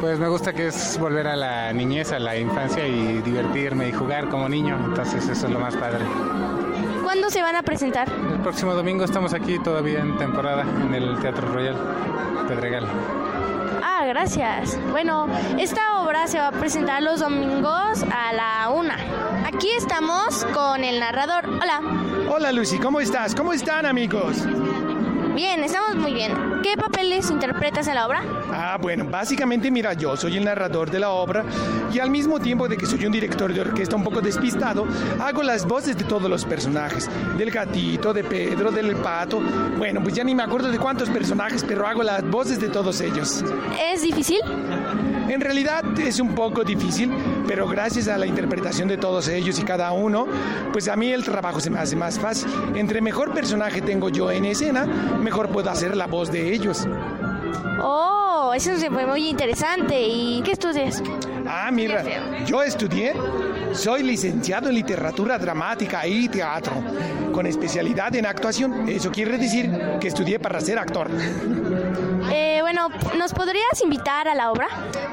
[0.00, 3.92] Pues me gusta que es volver a la niñez, a la infancia y divertirme y
[3.92, 6.04] jugar como niño, entonces eso es lo más padre.
[7.02, 8.08] ¿Cuándo se van a presentar?
[8.10, 11.76] El próximo domingo estamos aquí todavía en temporada en el Teatro Royal
[12.48, 12.86] Pedregal.
[13.82, 14.78] Ah, gracias.
[14.90, 15.26] Bueno,
[15.58, 18.96] esta obra se va a presentar los domingos a la una.
[19.46, 21.48] Aquí estamos con el narrador.
[21.48, 21.80] Hola.
[22.28, 23.34] Hola Lucy, ¿cómo estás?
[23.34, 24.44] ¿Cómo están amigos?
[25.34, 26.32] Bien, estamos muy bien.
[26.62, 28.22] ¿Qué papeles interpretas en la obra?
[28.52, 31.44] Ah, bueno, básicamente mira, yo soy el narrador de la obra
[31.92, 34.86] y al mismo tiempo de que soy un director de orquesta un poco despistado,
[35.20, 39.40] hago las voces de todos los personajes, del gatito, de Pedro, del pato.
[39.76, 43.00] Bueno, pues ya ni me acuerdo de cuántos personajes, pero hago las voces de todos
[43.00, 43.44] ellos.
[43.92, 44.38] ¿Es difícil?
[45.34, 47.10] En realidad es un poco difícil,
[47.48, 50.28] pero gracias a la interpretación de todos ellos y cada uno,
[50.72, 52.48] pues a mí el trabajo se me hace más fácil.
[52.76, 56.86] Entre mejor personaje tengo yo en escena, mejor puedo hacer la voz de ellos.
[57.82, 60.00] Oh, eso se fue muy interesante.
[60.06, 61.02] ¿Y qué estudias?
[61.48, 62.04] Ah, mira,
[62.46, 63.12] yo estudié,
[63.72, 66.74] soy licenciado en literatura dramática y teatro,
[67.32, 68.88] con especialidad en actuación.
[68.88, 69.68] Eso quiere decir
[70.00, 71.10] que estudié para ser actor.
[72.30, 74.68] Eh, bueno, ¿nos podrías invitar a la obra?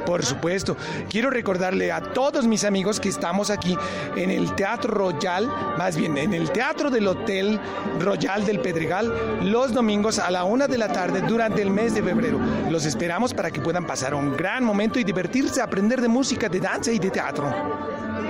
[0.05, 0.77] Por supuesto,
[1.09, 3.77] quiero recordarle a todos mis amigos que estamos aquí
[4.15, 5.47] en el Teatro Royal,
[5.77, 7.59] más bien en el Teatro del Hotel
[7.99, 12.03] Royal del Pedregal, los domingos a la una de la tarde durante el mes de
[12.03, 12.39] febrero.
[12.69, 16.59] Los esperamos para que puedan pasar un gran momento y divertirse, aprender de música, de
[16.59, 17.51] danza y de teatro.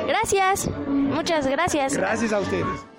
[0.08, 0.70] Gracias.
[0.88, 1.96] Muchas gracias.
[1.96, 2.91] Gracias a ustedes.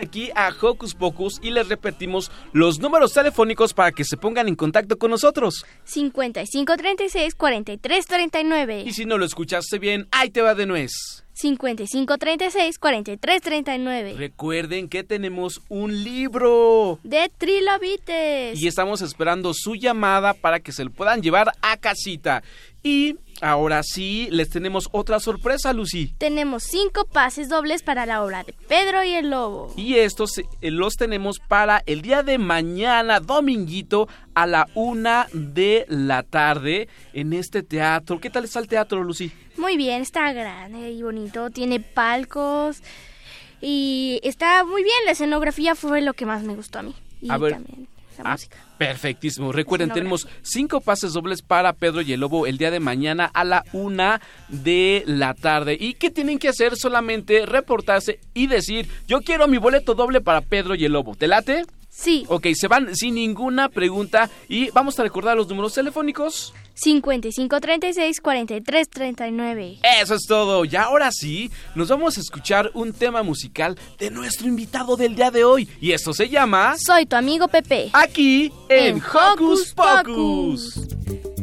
[0.00, 4.54] Aquí a Hocus Pocus y les repetimos los números telefónicos para que se pongan en
[4.54, 5.64] contacto con nosotros.
[5.84, 8.84] 5536 4339.
[8.86, 11.24] Y si no lo escuchaste bien, ahí te va de nuez.
[11.38, 14.14] 5536 4339.
[14.16, 16.98] Recuerden que tenemos un libro.
[17.04, 18.60] De Trilobites.
[18.60, 22.42] Y estamos esperando su llamada para que se lo puedan llevar a casita.
[22.82, 26.14] Y ahora sí, les tenemos otra sorpresa, Lucy.
[26.18, 29.72] Tenemos cinco pases dobles para la obra de Pedro y el Lobo.
[29.76, 35.84] Y estos eh, los tenemos para el día de mañana, dominguito, a la una de
[35.88, 38.20] la tarde, en este teatro.
[38.20, 39.32] ¿Qué tal está el teatro, Lucy?
[39.56, 42.82] Muy bien, está grande y bonito, tiene palcos
[43.60, 44.96] y está muy bien.
[45.04, 46.94] La escenografía fue lo que más me gustó a mí.
[47.20, 47.88] Y A ver, también
[48.20, 48.56] esa Ah, música.
[48.78, 49.52] Perfectísimo.
[49.52, 53.44] Recuerden, tenemos cinco pases dobles para Pedro y el Lobo el día de mañana a
[53.44, 55.76] la una de la tarde.
[55.78, 56.76] ¿Y qué tienen que hacer?
[56.76, 61.14] Solamente reportarse y decir, yo quiero mi boleto doble para Pedro y el Lobo.
[61.14, 61.64] ¿Te late?
[61.98, 62.24] Sí.
[62.28, 66.54] Ok, se van sin ninguna pregunta y vamos a recordar los números telefónicos.
[66.74, 69.78] 55 36 43 39.
[70.00, 70.64] Eso es todo.
[70.64, 75.32] Y ahora sí, nos vamos a escuchar un tema musical de nuestro invitado del día
[75.32, 75.68] de hoy.
[75.80, 76.76] Y esto se llama...
[76.78, 77.90] Soy tu amigo Pepe.
[77.92, 81.37] Aquí en, En Hocus Hocus Pocus.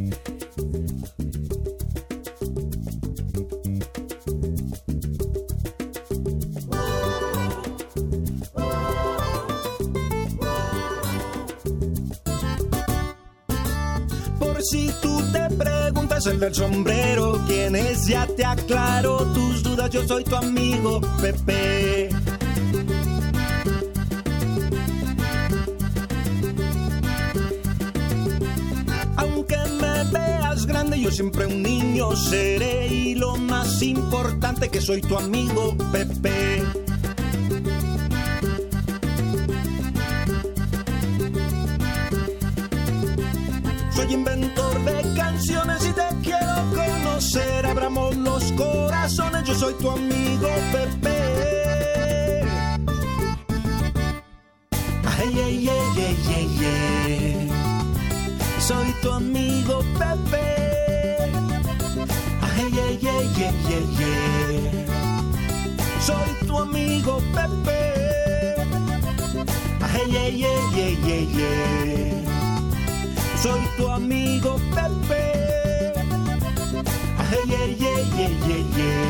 [14.70, 20.06] Si tú te preguntas el del sombrero, quién es, ya te aclaro tus dudas, yo
[20.06, 22.08] soy tu amigo Pepe.
[29.16, 35.00] Aunque me veas grande, yo siempre un niño seré y lo más importante que soy
[35.00, 36.85] tu amigo Pepe.
[49.46, 51.16] Yo soy tu amigo Pepe.
[55.18, 57.50] Ay, ay, ay, ay, ay, ay.
[58.58, 60.46] Soy tu amigo Pepe.
[62.42, 64.84] Ay, ay, ay, ay, ay, ay.
[66.00, 67.82] Soy tu amigo Pepe.
[69.80, 72.24] Ay, ay, ay, ay, ay, ay.
[73.42, 75.24] Soy tu amigo Pepe.
[77.18, 79.05] Ay, ay, ay, ay, ay, ay.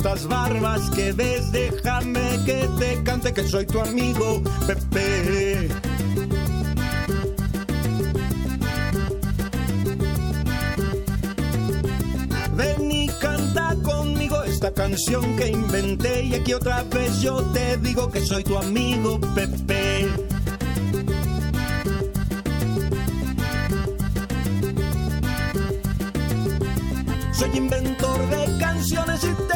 [0.00, 1.52] Estas barbas que ves.
[1.52, 5.68] Déjame que te cante que soy tu amigo Pepe.
[12.56, 18.10] Ven y canta conmigo esta canción que inventé y aquí otra vez yo te digo
[18.10, 20.08] que soy tu amigo Pepe.
[27.32, 29.49] Soy inventor de canciones y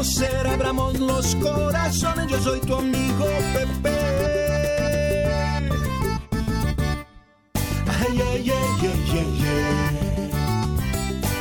[0.00, 0.46] conocer.
[0.46, 3.98] Abramos los corazones, yo soy tu amigo Pepe.
[7.86, 10.30] Ay, ay, ay, ay, ay.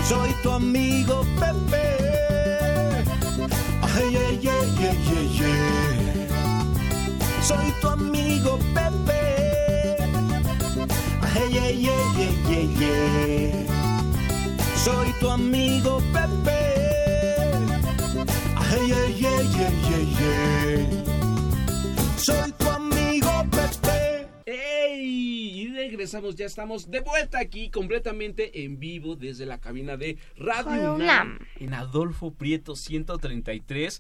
[0.08, 1.86] Soy tu amigo Pepe.
[3.82, 6.28] Ay, ay, ay, ay, ay, ay.
[7.41, 9.22] Soy tu amigo Pepe.
[11.34, 13.65] Ay, ay, ay, ay, ay, ay.
[14.84, 16.59] Soy tu amigo Pepe.
[22.30, 24.28] Soy tu amigo Pepe.
[24.46, 25.62] ¡Ey!
[25.62, 30.94] Y regresamos, ya estamos de vuelta aquí completamente en vivo desde la cabina de Radio
[30.94, 31.39] UNAM.
[31.60, 34.00] en Adolfo Prieto 133.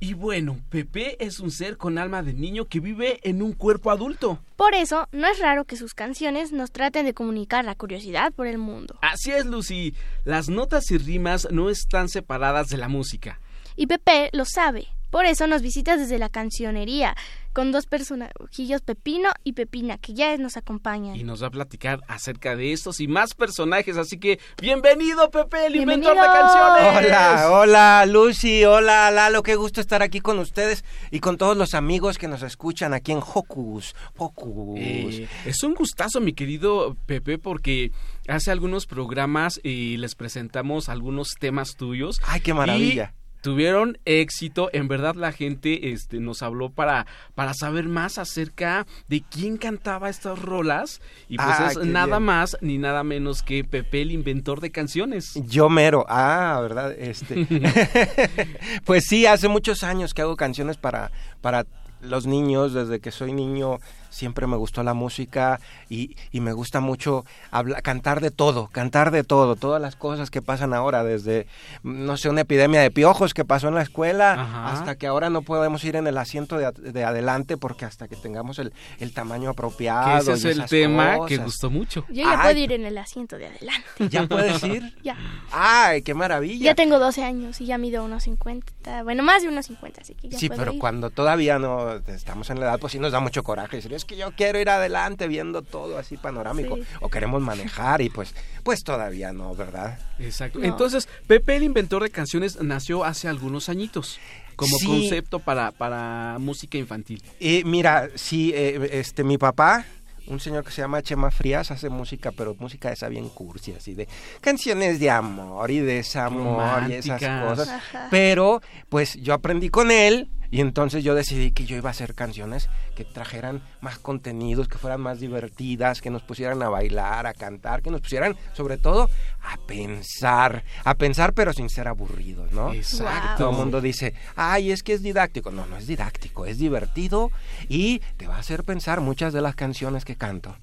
[0.00, 3.92] Y bueno, Pepe es un ser con alma de niño que vive en un cuerpo
[3.92, 4.40] adulto.
[4.56, 8.48] Por eso, no es raro que sus canciones nos traten de comunicar la curiosidad por
[8.48, 8.98] el mundo.
[9.02, 9.94] Así es, Lucy.
[10.24, 13.40] Las notas y rimas no están separadas de la música.
[13.76, 14.88] Y Pepe lo sabe.
[15.10, 17.16] Por eso nos visita desde la cancionería,
[17.54, 21.16] con dos personajillos Pepino y Pepina, que ya nos acompañan.
[21.16, 23.96] Y nos va a platicar acerca de estos y más personajes.
[23.96, 27.06] Así que, bienvenido, Pepe, el inventor de canciones.
[27.06, 31.72] Hola, hola Lucy, hola Lalo, qué gusto estar aquí con ustedes y con todos los
[31.72, 34.78] amigos que nos escuchan aquí en Hocus Pocus.
[34.78, 37.92] Eh, es un gustazo, mi querido Pepe, porque
[38.28, 42.20] hace algunos programas y les presentamos algunos temas tuyos.
[42.26, 43.14] Ay, qué maravilla.
[43.14, 48.86] Y tuvieron éxito, en verdad la gente este, nos habló para, para saber más acerca
[49.08, 52.22] de quién cantaba estas rolas y pues Ah, es nada bien.
[52.24, 55.32] más ni nada menos que Pepe el inventor de canciones.
[55.46, 56.92] Yo mero, ah, ¿verdad?
[56.92, 57.46] Este,
[58.84, 61.10] pues sí, hace muchos años que hago canciones para,
[61.40, 61.66] para
[62.00, 63.78] los niños, desde que soy niño
[64.10, 69.10] siempre me gustó la música y, y me gusta mucho habla- cantar de todo, cantar
[69.10, 71.46] de todo, todas las cosas que pasan ahora, desde,
[71.82, 74.72] no sé, una epidemia de piojos que pasó en la escuela, Ajá.
[74.72, 78.16] hasta que ahora no podemos ir en el asiento de, de adelante porque hasta que
[78.16, 80.24] tengamos el, el tamaño apropiado.
[80.26, 81.44] Que ese es y el tema que cosas.
[81.44, 82.04] gustó mucho.
[82.08, 82.38] Yo ya Ay.
[82.54, 84.08] puedo ir en el asiento de adelante.
[84.10, 84.94] ¿Ya puedes ir?
[85.02, 85.16] Ya.
[85.52, 86.64] ¡Ay, qué maravilla!
[86.64, 89.02] Ya tengo 12 años y ya mido unos 50.
[89.04, 90.78] Bueno, más de unos 50, así que ya Sí, puedo pero ir.
[90.80, 93.76] cuando todavía no estamos en la edad, pues sí nos da mucho coraje.
[93.76, 96.76] decir, es que yo quiero ir adelante viendo todo así panorámico.
[96.76, 96.82] Sí.
[97.00, 99.98] O queremos manejar y pues, pues todavía no, ¿verdad?
[100.18, 100.58] Exacto.
[100.60, 100.64] No.
[100.64, 104.18] Entonces, Pepe el inventor de canciones nació hace algunos añitos
[104.56, 104.86] como Sí.
[104.86, 107.22] concepto para, para música infantil.
[107.38, 109.84] Y mira, sí, eh, este, mi papá,
[110.26, 113.94] un señor que se llama Chema Frías, hace música, pero música esa bien cursi, así
[113.94, 114.08] de
[114.40, 117.48] canciones de amor y desamor y esas Románticas.
[117.48, 117.68] cosas.
[117.68, 118.08] Ajá.
[118.10, 122.14] Pero, pues yo aprendí con él y entonces yo decidí que yo iba a hacer
[122.14, 127.34] canciones que trajeran más contenidos, que fueran más divertidas, que nos pusieran a bailar, a
[127.34, 129.10] cantar, que nos pusieran, sobre todo,
[129.42, 132.72] a pensar, a pensar pero sin ser aburridos, ¿no?
[132.72, 133.36] Exacto.
[133.38, 135.50] Todo el mundo dice, ay, es que es didáctico.
[135.50, 137.30] No, no es didáctico, es divertido
[137.68, 140.54] y te va a hacer pensar muchas de las canciones que canto.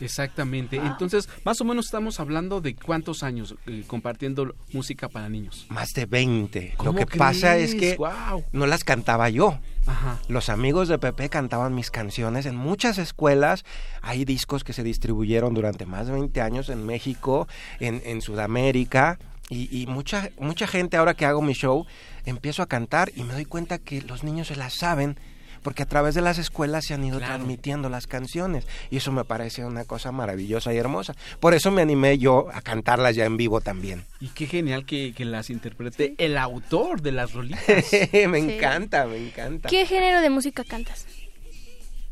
[0.00, 0.76] Exactamente.
[0.76, 5.66] Entonces, más o menos estamos hablando de cuántos años eh, compartiendo música para niños.
[5.68, 6.74] Más de 20.
[6.78, 7.96] Lo ¿Cómo que pasa es que
[8.52, 9.58] no las cantaba yo.
[9.86, 10.18] Ajá.
[10.28, 13.64] Los amigos de Pepe cantaban mis canciones en muchas escuelas.
[14.02, 17.46] Hay discos que se distribuyeron durante más de 20 años en México,
[17.80, 19.18] en, en Sudamérica.
[19.48, 21.86] Y, y mucha, mucha gente ahora que hago mi show,
[22.24, 25.18] empiezo a cantar y me doy cuenta que los niños se las saben.
[25.66, 27.34] Porque a través de las escuelas se han ido Claro.
[27.34, 28.68] transmitiendo las canciones.
[28.88, 31.16] Y eso me parece una cosa maravillosa y hermosa.
[31.40, 34.04] Por eso me animé yo a cantarlas ya en vivo también.
[34.20, 37.66] Y qué genial que, que las interprete el autor de las rolitas.
[37.66, 38.54] me Sí.
[38.54, 39.68] encanta, me encanta.
[39.68, 41.04] ¿Qué género de música cantas?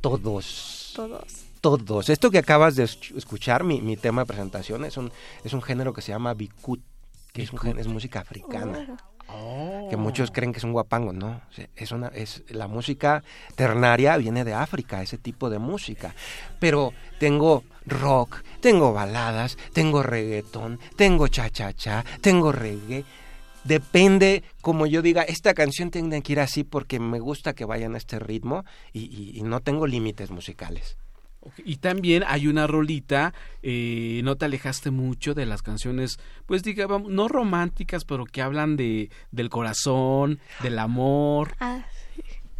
[0.01, 0.93] Todos.
[0.97, 1.23] Todos.
[1.61, 2.09] todos.
[2.09, 5.13] Esto que acabas de escu- escuchar, mi, mi tema de presentación, es un,
[5.45, 6.81] es un género que se llama bikut,
[7.33, 8.87] que es, un es música africana.
[8.91, 9.14] Oh.
[9.91, 11.41] Que muchos creen que es un guapango, no.
[11.77, 13.23] Es una, es, la música
[13.55, 16.15] ternaria viene de África, ese tipo de música.
[16.59, 23.05] Pero tengo rock, tengo baladas, tengo reggaetón, tengo cha-cha-cha, tengo reggae.
[23.65, 27.87] Depende, como yo diga, esta canción tiene que ir así porque me gusta que vaya
[27.87, 30.97] en este ritmo y- y- y no tengo límites musicales.
[31.65, 37.05] Y también hay una rolita, eh, no te alejaste mucho de las canciones, pues digamos,
[37.09, 41.55] no románticas, pero que hablan de del corazón, del amor.
[41.61, 41.85] Ah,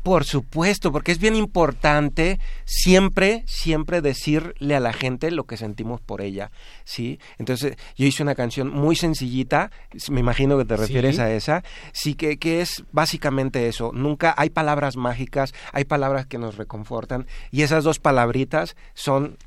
[0.05, 6.03] Por supuesto, porque es bien importante siempre, siempre decirle a la gente lo que sentimos
[6.03, 6.51] por ella,
[6.85, 7.19] ¿sí?
[7.39, 9.71] Entonces, yo hice una canción muy sencillita,
[10.11, 11.23] me imagino que te refieres Sí.
[11.23, 16.37] a esa, sí que, que es básicamente eso, nunca hay palabras mágicas, hay palabras que
[16.37, 19.39] nos reconfortan, y esas dos palabritas son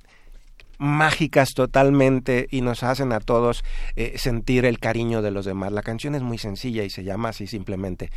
[0.79, 3.63] mágicas totalmente y nos hacen a todos
[3.95, 5.71] eh, sentir el cariño de los demás.
[5.71, 8.09] La canción es muy sencilla y se llama así simplemente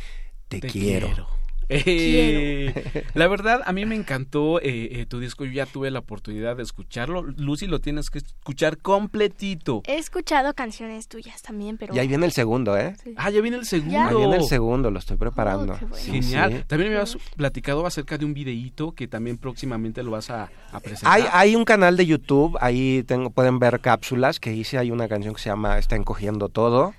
[0.47, 1.27] Te, quiero.
[1.71, 5.45] Eh, La verdad, a mí me encantó eh, eh, tu disco.
[5.45, 7.23] Yo ya tuve la oportunidad de escucharlo.
[7.23, 9.81] Lucy, lo tienes que escuchar completito.
[9.85, 11.95] he escuchado canciones tuyas también, pero...
[11.95, 12.95] Y ahí viene el segundo, ¿eh?
[13.03, 13.13] Sí.
[13.17, 13.93] Ah, ya viene el segundo.
[13.93, 14.07] Ya.
[14.09, 15.73] Ahí viene el segundo, lo estoy preparando.
[15.73, 16.03] Oh, qué bueno.
[16.03, 16.53] Sí, Genial.
[16.53, 16.63] sí.
[16.67, 20.79] También me habías platicado acerca de un videíto que también próximamente lo vas a, a
[20.79, 21.13] presentar.
[21.13, 25.07] Hay, hay un canal de YouTube, ahí tengo, pueden ver cápsulas que hice, hay una
[25.07, 26.93] canción que se llama Está encogiendo todo.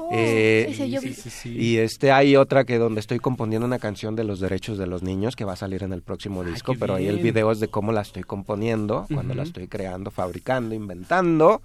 [0.00, 1.14] Oh, Eh, ese yo Sí, vi.
[1.14, 1.48] sí, sí.
[1.58, 5.02] Y este hay otra que donde estoy componiendo una canción de los derechos de los
[5.02, 7.60] niños que va a salir en el próximo Ay, disco, pero ahí el video es
[7.60, 11.62] de cómo la estoy componiendo, cuando la estoy creando, fabricando, inventando.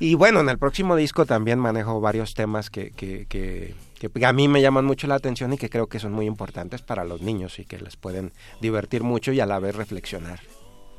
[0.00, 4.32] Y bueno, en el próximo disco también manejo varios temas que, que, que, que a
[4.32, 7.22] mí me llaman mucho la atención y que creo que son muy importantes para los
[7.22, 10.40] niños y que les pueden divertir mucho y a la vez reflexionar.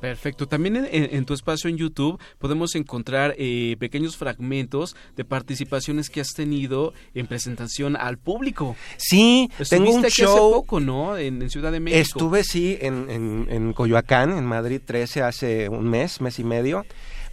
[0.03, 0.49] Perfecto.
[0.49, 6.33] También en, tu espacio en YouTube podemos encontrar eh, pequeños fragmentos de participaciones que has
[6.33, 8.75] tenido en presentación al público.
[8.97, 10.51] Sí, tengo un aquí hace show.
[10.51, 11.17] poco, ¿no?
[11.17, 12.01] En, en Ciudad de México.
[12.01, 16.85] Estuve, sí, en, en, en Coyoacán, en Madrid 13, hace un mes, mes y medio.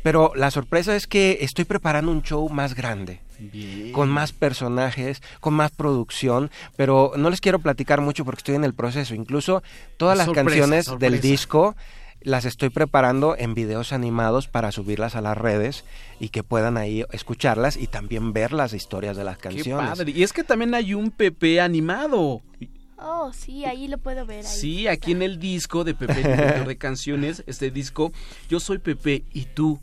[0.04, 3.20] Pero la sorpresa es que estoy preparando un show más grande.
[3.40, 3.92] Bien.
[3.92, 8.64] con más personajes, con más producción, pero no les quiero platicar mucho porque estoy en
[8.64, 9.14] el proceso.
[9.14, 9.62] Incluso
[9.96, 11.10] todas las Sorpresa, canciones sorpresa.
[11.10, 11.74] del disco
[12.22, 15.84] las estoy preparando en videos animados para subirlas a las redes
[16.18, 19.90] y que puedan ahí escucharlas y también ver las historias de las Qué canciones.
[19.90, 20.12] padre.
[20.12, 22.42] Y es que también hay un Pepe animado.
[22.98, 24.44] Oh, sí, ahí lo puedo ver.
[24.44, 24.52] Ahí.
[24.52, 28.12] Sí, aquí en el disco de Pepe, el inventor de canciones, este disco,
[28.50, 29.80] yo soy Pepe y tú,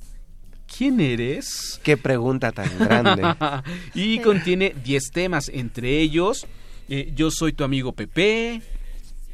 [0.77, 1.79] ¿quién eres?
[1.83, 3.23] Qué pregunta tan grande.
[3.95, 6.45] y contiene 10 temas, entre ellos,
[6.89, 8.61] eh, yo soy tu amigo Pepe.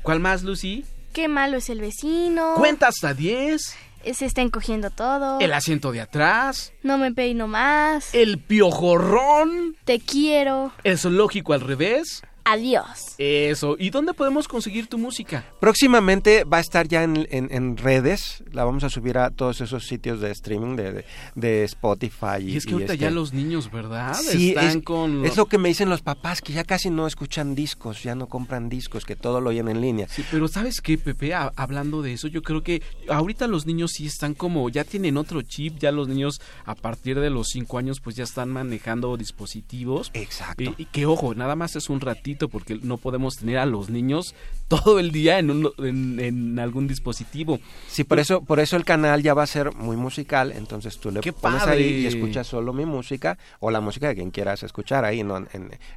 [0.01, 0.85] ¿Cuál más, Lucy?
[1.13, 2.55] Qué malo es el vecino.
[2.55, 3.75] Cuenta hasta 10.
[4.13, 5.39] Se está encogiendo todo.
[5.39, 6.73] El asiento de atrás.
[6.81, 8.13] No me peino más.
[8.15, 9.77] El piojorrón.
[9.85, 10.71] Te quiero.
[10.83, 12.23] El zoológico al revés.
[12.45, 13.15] Adiós.
[13.17, 13.75] Eso.
[13.79, 15.45] ¿Y dónde podemos conseguir tu música?
[15.61, 19.61] Próximamente va a estar ya en, en- en redes, la vamos a subir a todos
[19.61, 22.41] esos sitios de streaming de, de- de Spotify.
[22.45, 24.13] Y es que ahorita este- ya los niños, ¿verdad?
[24.13, 25.25] Sí, Están es, con...
[25.25, 28.27] es lo que me dicen los papás, que ya casi no escuchan discos, ya no
[28.27, 30.07] compran discos, que todo lo oyen en línea.
[30.09, 31.33] Sí, pero ¿sabes qué, Pepe?
[31.33, 35.15] Ha- hablando de eso, yo creo que ahorita los niños sí están como, ya tienen
[35.17, 39.15] otro chip, ya los niños a partir de los cinco años pues ya están manejando
[39.15, 40.11] dispositivos.
[40.13, 40.63] Exacto.
[40.63, 43.89] Y, y que ojo, nada más es un ratito porque no podemos tener a los
[43.89, 44.35] niños
[44.67, 47.59] todo el día en, un- en, en algún dispositivo.
[47.87, 51.11] Sí, por eso, por eso el canal ya va a ser muy musical, entonces tú
[51.11, 51.75] le ¡Qué pones padre!
[51.83, 55.37] ahí y escuchas solo mi música o la música de quien quieras escuchar ahí, ¿no?
[55.37, 55.47] En,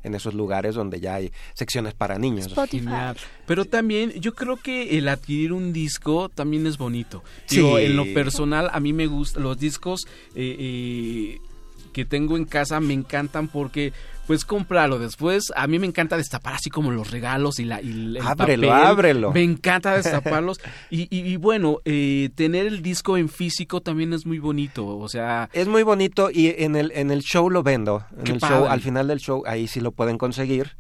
[0.03, 2.53] en esos lugares donde ya hay secciones para niños.
[2.69, 3.17] Genial.
[3.47, 7.23] Pero también yo creo que el adquirir un disco también es bonito.
[7.47, 7.57] Sí.
[7.57, 11.39] Digo, en lo personal a mí me gustan los discos eh, eh,
[11.93, 13.93] que tengo en casa me encantan porque
[14.27, 17.89] pues comprarlo después a mí me encanta destapar así como los regalos y la y
[17.91, 18.87] el Ábrelo, papel.
[18.87, 19.33] ábrelo.
[19.33, 20.61] me encanta destaparlos
[20.91, 25.09] y, y- y bueno eh, tener el disco en físico también es muy bonito o
[25.09, 28.05] sea Es muy bonito y en el, en el show lo vendo.
[28.19, 30.77] En el show, al final del show, ahí sí lo pueden conseguir.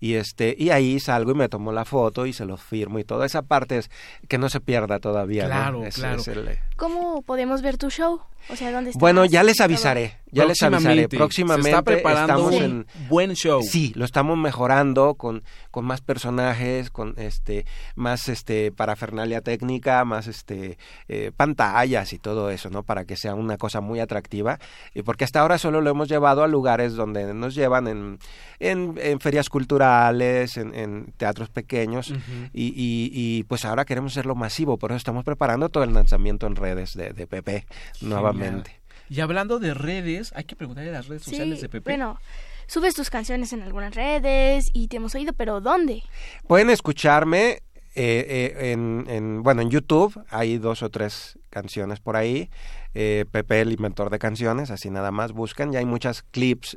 [0.00, 3.04] Y este, y ahí salgo y me tomo la foto y se lo firmo y
[3.04, 3.90] toda esa parte es
[4.28, 5.44] que no se pierda todavía.
[5.44, 5.48] ¿no?
[5.50, 6.20] Claro, claro.
[6.20, 8.20] es el- ¿Cómo podemos ver tu show?
[8.48, 8.92] O sea, ¿dónde?
[8.94, 11.06] Bueno, ya les avisaré, ya les avisaré.
[11.08, 11.16] Próximamente.
[11.18, 13.62] Próximamente Se está preparando estamos un en buen show.
[13.62, 20.26] Sí, lo estamos mejorando con, con más personajes, con este más este parafernalia técnica, más
[20.26, 20.78] este
[21.08, 22.82] eh, pantallas y todo eso, ¿no?
[22.82, 24.58] Para que sea una cosa muy atractiva.
[24.94, 28.18] Y porque hasta ahora solo lo hemos llevado a lugares donde nos llevan en,
[28.58, 32.12] en, en ferias culturales, en, en teatros pequeños.
[32.52, 36.46] Y, y, y, pues ahora queremos hacerlo masivo, por eso estamos preparando todo el lanzamiento
[36.46, 37.66] en redes de, de Pepe
[38.00, 38.80] nuevamente.
[39.08, 42.18] y hablando de redes hay que preguntarle a las redes Sí, sociales de Pepe bueno,
[42.66, 46.02] subes tus canciones en algunas redes y te hemos oído, pero ¿dónde?
[46.46, 47.62] Pueden escucharme
[47.96, 52.48] eh, eh, en, en- bueno, en YouTube, hay dos o tres canciones por ahí.
[52.94, 55.72] Eh, Pepe, el inventor de canciones, así nada más buscan.
[55.72, 56.76] Ya hay muchas clips,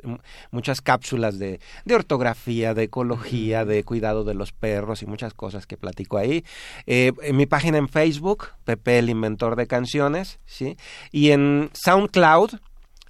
[0.50, 5.66] muchas cápsulas de, de ortografía, de ecología, de cuidado de los perros y muchas cosas
[5.66, 6.44] que platico ahí.
[6.86, 10.76] Eh, en mi página en Facebook, Pepe, el inventor de canciones, ¿sí?
[11.10, 12.60] Y en SoundCloud,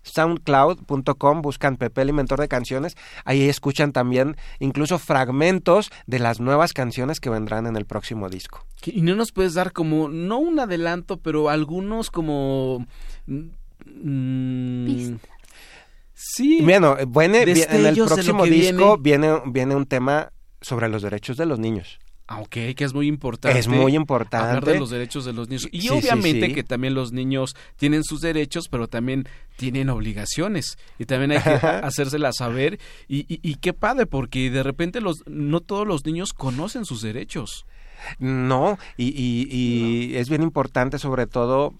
[0.04, 6.72] soundcloud.com buscan Pepe el inventor de canciones ahí escuchan también incluso fragmentos de las nuevas
[6.72, 8.64] canciones que vendrán en el próximo disco.
[8.86, 12.86] Y no nos puedes dar como no un adelanto pero algunos como
[13.26, 15.14] mm,
[16.14, 16.60] sí.
[16.62, 20.30] Bueno eh, viene, vi- en el próximo disco viene viene un tema
[20.60, 21.98] sobre los derechos de los niños
[22.28, 23.58] ok, que es muy importante.
[23.58, 24.46] Es muy importante.
[24.48, 25.68] Hablar de los derechos de los niños.
[25.72, 26.54] Y Sí, obviamente sí.
[26.54, 30.78] que también los niños tienen sus derechos, pero también tienen obligaciones.
[30.98, 32.78] Y también hay que hacérselas saber.
[33.08, 37.02] Y, y, y qué padre, porque de repente los no todos los niños conocen sus
[37.02, 37.66] derechos.
[38.18, 41.74] No, y, y, y es bien importante sobre todo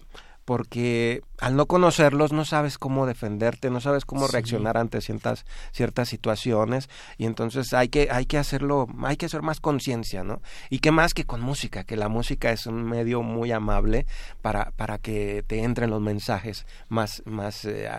[0.45, 4.33] porque al no conocerlos no sabes cómo defenderte, no sabes cómo Sí.
[4.33, 6.87] reaccionar ante ciertas ciertas situaciones
[7.17, 10.41] y entonces hay que hay que hacerlo, hay que hacer más conciencia, ¿no?
[10.69, 14.05] Y qué más que con música, que la música es un medio muy amable
[14.43, 17.89] para para que te entren los mensajes más más eh,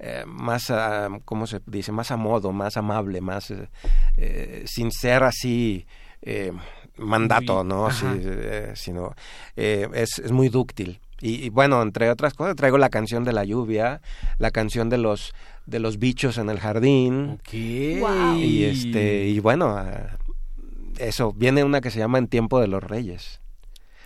[0.00, 1.92] eh, más ah, ¿cómo se dice?
[1.92, 3.68] más a modo, más amable, más eh,
[4.16, 5.86] eh, sin ser así
[6.20, 6.52] eh,
[6.96, 7.90] mandato, ¿no?
[7.90, 9.14] Sí, eh, sino
[9.56, 11.00] eh, es, es muy dúctil.
[11.22, 14.02] Y, y bueno, entre otras cosas, traigo la canción de la lluvia,
[14.38, 15.32] la canción de los
[15.64, 17.38] de los bichos en el jardín.
[17.40, 17.54] Ok.
[17.54, 20.18] Y este, y bueno, ah,
[20.98, 23.38] eso, viene una que se llama En tiempo de los reyes.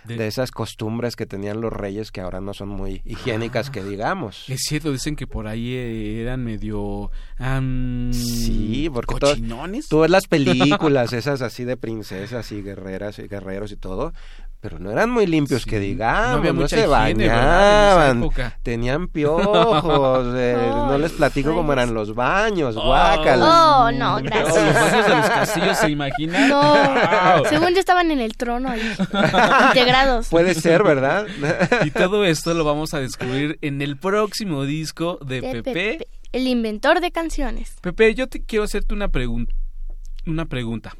[0.05, 3.83] De- De, esas costumbres que tenían los reyes que ahora no son muy higiénicas que
[3.83, 4.47] digamos.
[4.47, 7.11] Es cierto, dicen que por ahí eh, eran medio...
[7.39, 9.89] am, Sí, porque todo- ¿Cochinones?
[9.89, 14.13] Tú ves las películas esas así de princesas y guerreras y guerreros y todo,
[14.59, 15.69] pero no eran muy limpios Sí.
[15.69, 18.59] que digamos, No no, se bañaban, época.
[18.63, 23.47] tenían piojos, eh, no les platico cómo eran los baños, guácalas.
[23.47, 24.73] Oh, no, Oh, los gracias.
[24.91, 26.49] baños de los castillos, ¿se imaginan?
[26.49, 27.45] No, Wow.
[27.49, 28.81] según yo estaban en el trono ahí,
[29.69, 30.27] integrados.
[30.29, 31.25] Puede ser, ¿verdad?
[31.85, 35.73] Y todo esto lo vamos a descubrir en el próximo disco de, De Pepe.
[35.73, 37.75] Pepe, el inventor de canciones.
[37.81, 39.53] Pepe, yo te quiero hacerte una pregunta.
[40.25, 40.95] Una pregunta.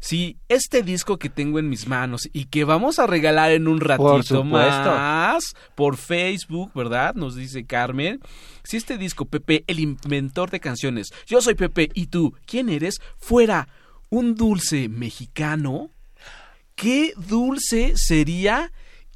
[0.00, 3.80] Si este disco que tengo en mis manos y que vamos a regalar en un
[3.80, 4.90] ratito supuesto.
[4.90, 7.14] más por Facebook, ¿verdad?
[7.14, 8.20] Nos dice Carmen.
[8.64, 12.96] Si este disco, Pepe, el inventor de canciones, yo soy Pepe y tú, ¿quién eres?
[13.18, 13.68] Fuera
[14.08, 15.90] un dulce mexicano,
[16.74, 18.72] ¿qué dulce sería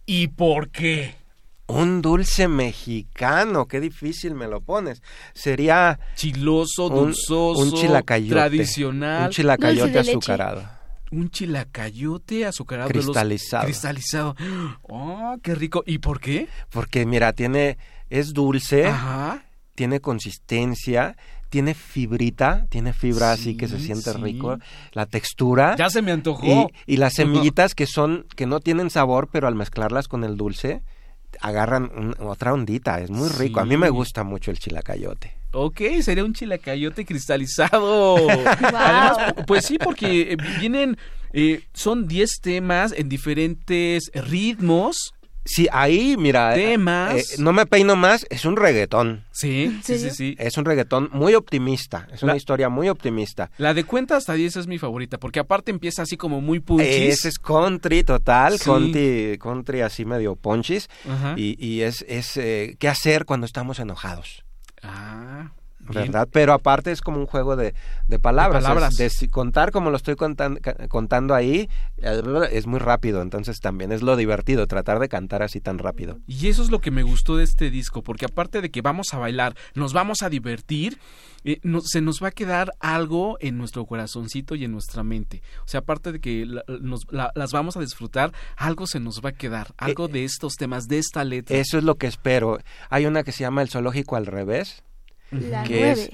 [0.06, 1.23] y por qué?
[1.66, 5.02] Un dulce mexicano, qué difícil me lo pones.
[5.32, 8.30] Sería Chiloso, un, dulzoso, un chilacayote.
[8.34, 9.24] tradicional.
[9.26, 10.10] Un chilacayote leche.
[10.10, 10.62] azucarado.
[11.10, 12.88] Un chilacayote azucarado.
[12.88, 13.64] de los- Cristalizado.
[13.64, 14.36] cristalizado.
[14.82, 15.82] Oh, qué rico.
[15.86, 16.48] ¿Y por qué?
[16.70, 17.78] Porque mira, tiene
[18.10, 19.44] es dulce, Ajá.
[19.74, 21.16] tiene consistencia,
[21.48, 24.18] tiene fibrita, tiene fibra así que se siente sí.
[24.18, 24.58] rico,
[24.92, 26.68] la textura Ya se me antojó.
[26.86, 30.36] y, y las semillitas que son que no tienen sabor, pero al mezclarlas con el
[30.36, 30.82] dulce
[31.40, 33.60] agarran un- otra ondita, es muy rico.
[33.60, 35.32] A mí me gusta mucho el chilacayote.
[35.52, 38.16] Ok, sería un chilacayote cristalizado.
[38.46, 40.96] Además, pu- pues sí, porque eh, vienen,
[41.32, 45.14] eh, son 10 temas en diferentes ritmos.
[45.46, 47.32] Sí, ahí, mira, eh, Temas.
[47.32, 49.24] eh, no me peino más, es un reggaetón.
[49.30, 50.34] Sí, sí, sí, sí.
[50.38, 53.50] Es un reggaetón muy optimista, es una La- historia muy optimista.
[53.58, 56.86] La de cuenta hasta 10 es mi favorita, porque aparte empieza así como muy punchis.
[56.88, 58.64] Ese es country total, Sí.
[58.64, 60.88] country, country así medio ponchis.
[61.06, 61.34] Ajá.
[61.36, 64.44] Y, y es, es eh, qué hacer cuando estamos enojados,
[64.82, 65.50] Ah,
[65.90, 66.04] bien.
[66.12, 66.28] ¿verdad?
[66.32, 67.74] Pero aparte es como un juego de,
[68.08, 68.62] de palabras.
[68.62, 68.92] De palabras.
[68.92, 70.58] es de si- contar como lo estoy contan-
[70.88, 71.68] contando ahí
[71.98, 72.22] eh,
[72.52, 76.18] es muy rápido, entonces también es lo divertido, tratar de cantar así tan rápido.
[76.26, 79.12] Y eso es lo que me gustó de este disco, porque aparte de que vamos
[79.12, 80.98] a bailar, nos vamos a divertir,
[81.44, 85.42] eh, no- se nos va a quedar algo en nuestro corazoncito y en nuestra mente.
[85.64, 89.20] O sea, aparte de que la- nos- la- las vamos a disfrutar, algo se nos
[89.24, 91.56] va a quedar, algo de estos temas, de esta letra.
[91.56, 92.58] Eso es lo que espero.
[92.90, 94.82] Hay una que se llama El zoológico al revés,
[95.30, 95.90] La que nueve.
[95.92, 96.10] es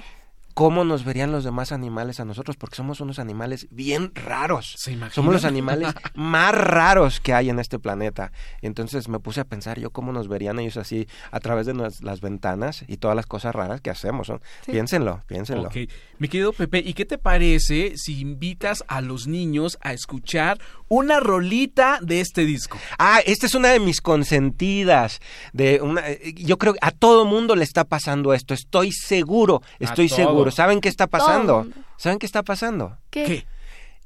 [0.60, 4.74] cómo nos verían los demás animales a nosotros, porque somos unos animales bien raros.
[4.76, 4.94] ¿Se?
[5.10, 8.30] Somos los animales más raros que hay en este planeta.
[8.60, 12.20] Entonces me puse a pensar yo cómo nos verían ellos así a través de las
[12.20, 14.28] ventanas y todas las cosas raras que hacemos.
[14.28, 14.42] ¿no?
[14.66, 15.68] Piénsenlo, piénsenlo.
[15.68, 15.78] Ok.
[16.18, 21.20] Mi querido Pepe, ¿y qué te parece si invitas a los niños a escuchar una
[21.20, 22.76] rolita de este disco?
[22.98, 25.20] Ah, esta es una de mis consentidas.
[25.54, 28.52] De una, eh, yo creo que a todo mundo le está pasando esto.
[28.52, 30.49] Estoy seguro, estoy todo.
[30.50, 31.66] ¿Saben qué está pasando?
[31.96, 32.98] ¿Saben qué está pasando?
[33.10, 33.24] ¿Qué?
[33.24, 33.46] ¿Qué?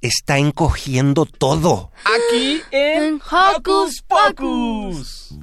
[0.01, 1.91] Está encogiendo todo.
[2.05, 5.35] Aquí en En Hocus Pocus.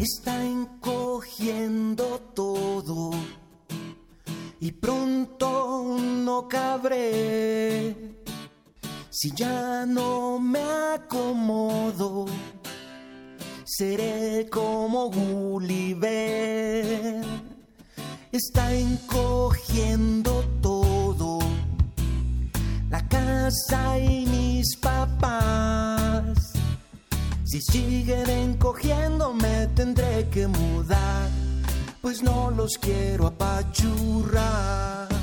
[0.00, 3.10] está encogiendo todo
[4.58, 8.19] y pronto no cabré
[9.20, 10.62] si ya no me
[10.94, 12.24] acomodo
[13.66, 16.06] seré como Gulliver
[18.32, 21.38] está encogiendo todo
[22.88, 26.50] la casa y mis papás
[27.44, 31.28] si siguen encogiendo me tendré que mudar,
[32.00, 35.19] pues no los quiero apachurrar.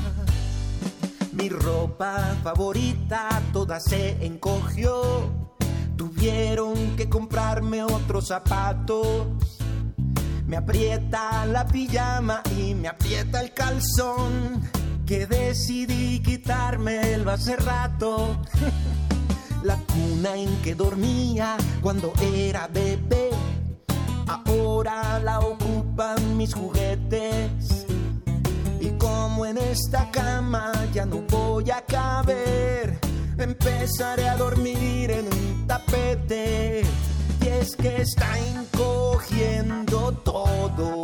[1.37, 5.29] Mi ropa favorita toda se encogió,
[5.95, 9.27] tuvieron que comprarme otros zapatos.
[10.47, 14.63] Me aprieta la pijama y me aprieta el calzón,
[15.05, 18.37] que decidí quitármelo hace rato.
[19.63, 23.31] La cuna en que dormía cuando era bebé,
[24.27, 27.76] ahora la ocupan mis juguetes.
[29.17, 32.99] Como en esta cama ya no voy a caber,
[33.39, 36.83] empezaré a dormir en un tapete.
[37.41, 41.01] Y es que está encogiendo todo.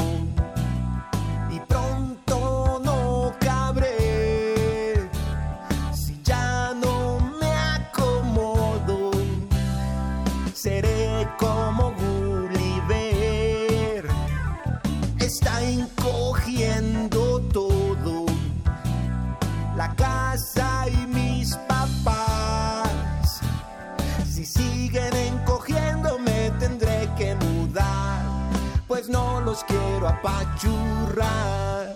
[30.04, 31.94] Quiero apachurrar.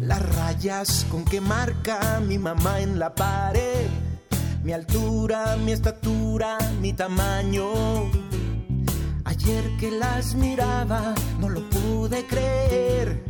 [0.00, 3.88] Las rayas con que marca mi mamá en la pared,
[4.62, 8.10] mi altura, mi estatura, mi tamaño.
[9.24, 13.24] Ayer que las miraba no lo pude creer,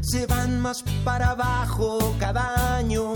[0.00, 3.14] se van más para abajo cada año.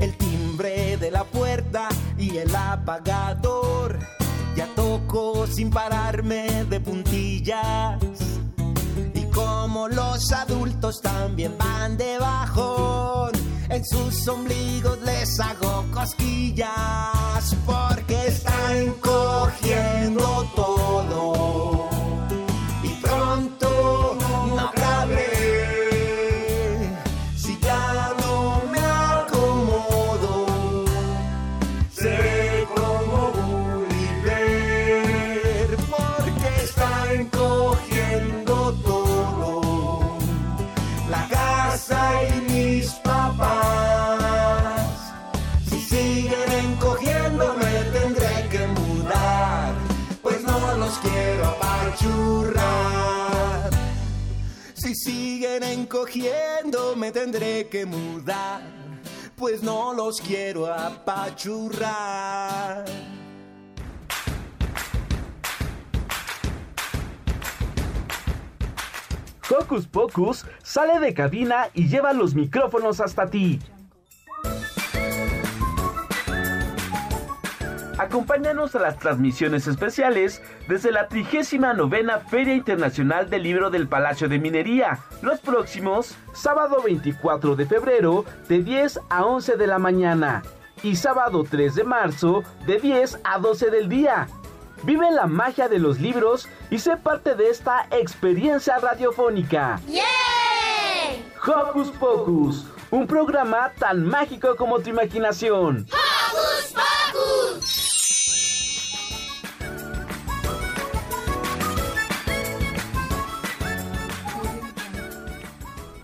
[0.00, 3.98] El timbre de la puerta y el apagador,
[4.56, 8.00] ya toco sin pararme de puntillas.
[9.14, 13.32] Y como los adultos también van de bajón,
[13.68, 21.89] En sus ombligos les hago cosquillas porque está encogiendo todo.
[56.10, 58.62] Siguen encogiendo me tendré que mudar,
[59.36, 61.94] pues no los quiero apachurrar.
[69.50, 73.58] Hocus Pocus sale de cabina y lleva los micrófonos hasta ti.
[78.00, 84.38] Acompáñanos a las transmisiones especiales desde la 39 Feria Internacional del Libro del Palacio de
[84.38, 90.42] Minería, los próximos sábado 24 de febrero de 10 a 11 de la mañana
[90.82, 94.28] y sábado 3 de marzo de 10 a 12 del día.
[94.82, 99.78] Vive la magia de los libros y sé parte de esta experiencia radiofónica.
[99.86, 101.22] ¡Yay!
[101.46, 105.86] Hocus Pocus, un programa tan mágico como tu imaginación.
[105.90, 107.79] ¡Hocus Pocus!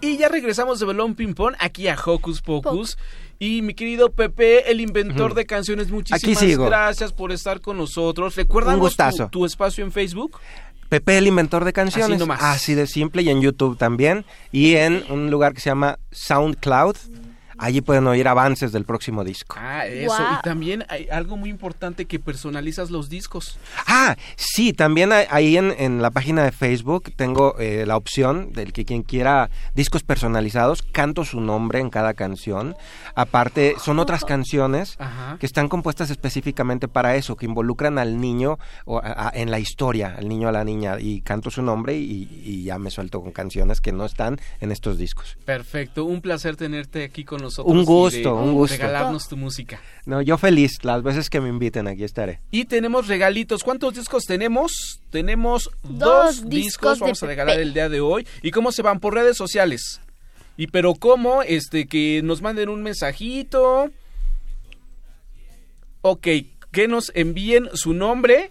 [0.07, 2.96] Y ya regresamos de Belón Ping Pong aquí a Hocus Pocus.
[3.40, 6.66] Y mi querido Pepe, el inventor de canciones, muchísimas Aquí sigo.
[6.66, 8.36] gracias por estar con nosotros.
[8.78, 9.24] Gustazo.
[9.24, 10.38] Tu, tu espacio en Facebook.
[10.88, 12.12] Pepe el inventor de canciones.
[12.12, 12.40] Así nomás.
[12.40, 14.24] Así de simple y en YouTube también.
[14.52, 16.96] Y en un lugar que se llama SoundCloud.
[17.59, 19.57] Allí pueden oír avances del próximo disco.
[19.59, 20.14] Ah, eso.
[20.38, 23.59] Y también hay algo muy importante que personalizas los discos.
[23.86, 28.52] Ah, sí, también hay- ahí en, en la página de Facebook tengo eh, la opción
[28.52, 32.76] del que quien quiera discos personalizados, canto su nombre en cada canción.
[33.14, 35.36] Aparte, son otras canciones Ajá.
[35.40, 39.59] que están compuestas específicamente para eso, que involucran al niño o a- a- en la
[39.59, 42.90] historia, al niño o a la niña, y canto su nombre y, y ya me
[42.90, 45.38] suelto con canciones que no están en estos discos.
[45.46, 47.45] Perfecto, un placer tenerte aquí con nosotros.
[47.64, 48.76] Un y gusto, de un gusto.
[48.76, 49.80] Regalarnos tu música.
[50.05, 52.40] No, yo feliz, las veces que me inviten aquí estaré.
[52.51, 53.62] Y tenemos regalitos.
[53.62, 55.01] ¿Cuántos discos tenemos?
[55.11, 56.99] Tenemos dos, Dos discos.
[56.99, 58.26] Vamos a regalar el día de hoy.
[58.42, 59.01] ¿Y cómo se van?
[59.01, 60.01] Por redes sociales.
[60.57, 63.90] Y pero cómo, este, que nos manden un mensajito.
[66.03, 66.28] Ok,
[66.72, 68.51] que nos envíen su nombre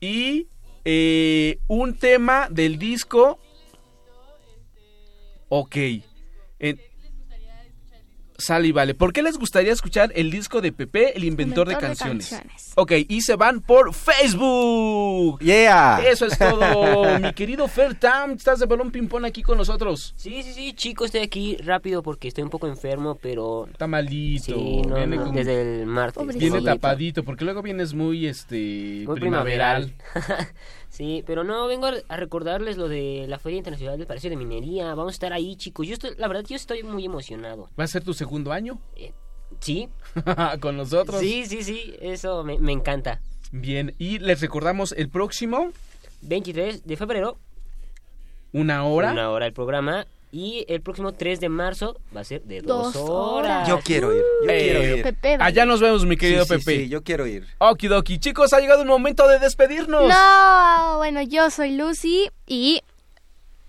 [0.00, 0.48] y
[0.84, 3.38] eh, un tema del disco.
[5.48, 5.76] Ok.
[6.58, 6.80] En-
[8.42, 8.94] Sale y vale.
[8.94, 12.28] ¿Por qué les gustaría escuchar el disco de Pepe, el inventor, de, Inventor de canciones?
[12.30, 12.72] canciones.
[12.74, 15.38] Ok, y se van por Facebook.
[15.40, 16.00] Yeah.
[16.06, 17.18] Eso es todo.
[17.20, 20.12] Mi querido Fer Tam, estás de balón ping-pong aquí con nosotros.
[20.16, 23.66] Sí, sí, sí, chicos, estoy aquí rápido porque estoy un poco enfermo, pero...
[23.70, 24.44] Está malito.
[24.44, 26.36] Sí, no, Viene no, con- desde el martes.
[26.36, 29.92] Viene tapadito, porque luego vienes muy, este, Muy primaveral.
[30.12, 30.48] primaveral.
[30.88, 34.36] sí, pero no, vengo a- a recordarles lo de la Feria Internacional del Palacio de
[34.36, 34.94] Minería.
[34.94, 35.86] Vamos a estar ahí, chicos.
[35.86, 37.68] Yo estoy, la verdad, yo estoy muy emocionado.
[37.78, 38.78] ¿Va a ser tu segundo año?
[39.60, 39.88] Sí.
[40.60, 41.20] con nosotros.
[41.20, 43.20] Sí, sí, sí, eso me, me encanta.
[43.52, 45.70] Bien, y les recordamos el próximo,
[46.22, 47.38] 23 de febrero,
[48.52, 49.12] una hora.
[49.12, 50.06] una hora el programa.
[50.34, 53.68] Y el próximo 3 de marzo va a ser de dos, Dos horas.
[53.68, 55.02] Yo quiero ir, yo Eh, quiero ir.
[55.02, 55.36] Pepe.
[55.38, 56.76] Allá nos vemos, mi querido Sí, sí, Pepe.
[56.84, 57.46] sí, yo quiero ir.
[57.58, 58.18] Okidoki.
[58.18, 60.08] Chicos, ha llegado el momento de despedirnos.
[60.08, 62.80] No, bueno, yo soy Lucy y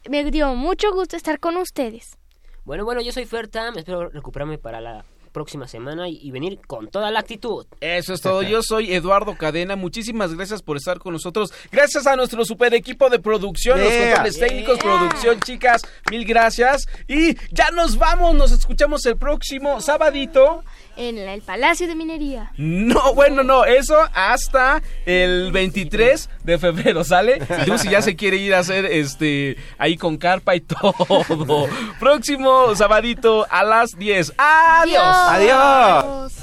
[0.09, 2.18] me dio mucho gusto estar con ustedes.
[2.66, 3.78] Bueno, bueno, yo soy Fertam.
[3.78, 5.03] Espero recuperarme para la
[5.34, 7.66] próxima semana y, y venir con toda la actitud.
[7.82, 8.43] Eso es todo.
[8.43, 9.76] Yo soy Eduardo Cadena.
[9.76, 11.51] Muchísimas gracias por estar con nosotros.
[11.72, 14.07] Gracias a nuestro super equipo de producción, los Yeah.
[14.09, 15.82] controles técnicos, producción, chicas.
[16.11, 16.86] Mil gracias.
[17.07, 18.36] Y ya nos vamos.
[18.36, 20.64] Nos escuchamos el próximo sabadito.
[20.95, 22.51] En el Palacio de Minería.
[22.57, 27.39] No, bueno, no, eso hasta el 23 de febrero, ¿sale?
[27.67, 31.67] Lucy ya se quiere ir a hacer este ahí con carpa y todo.
[31.99, 34.33] Próximo sabadito a las 10.
[34.37, 35.03] Adiós.
[35.03, 36.33] Adiós.
[36.35, 36.42] ¡Qué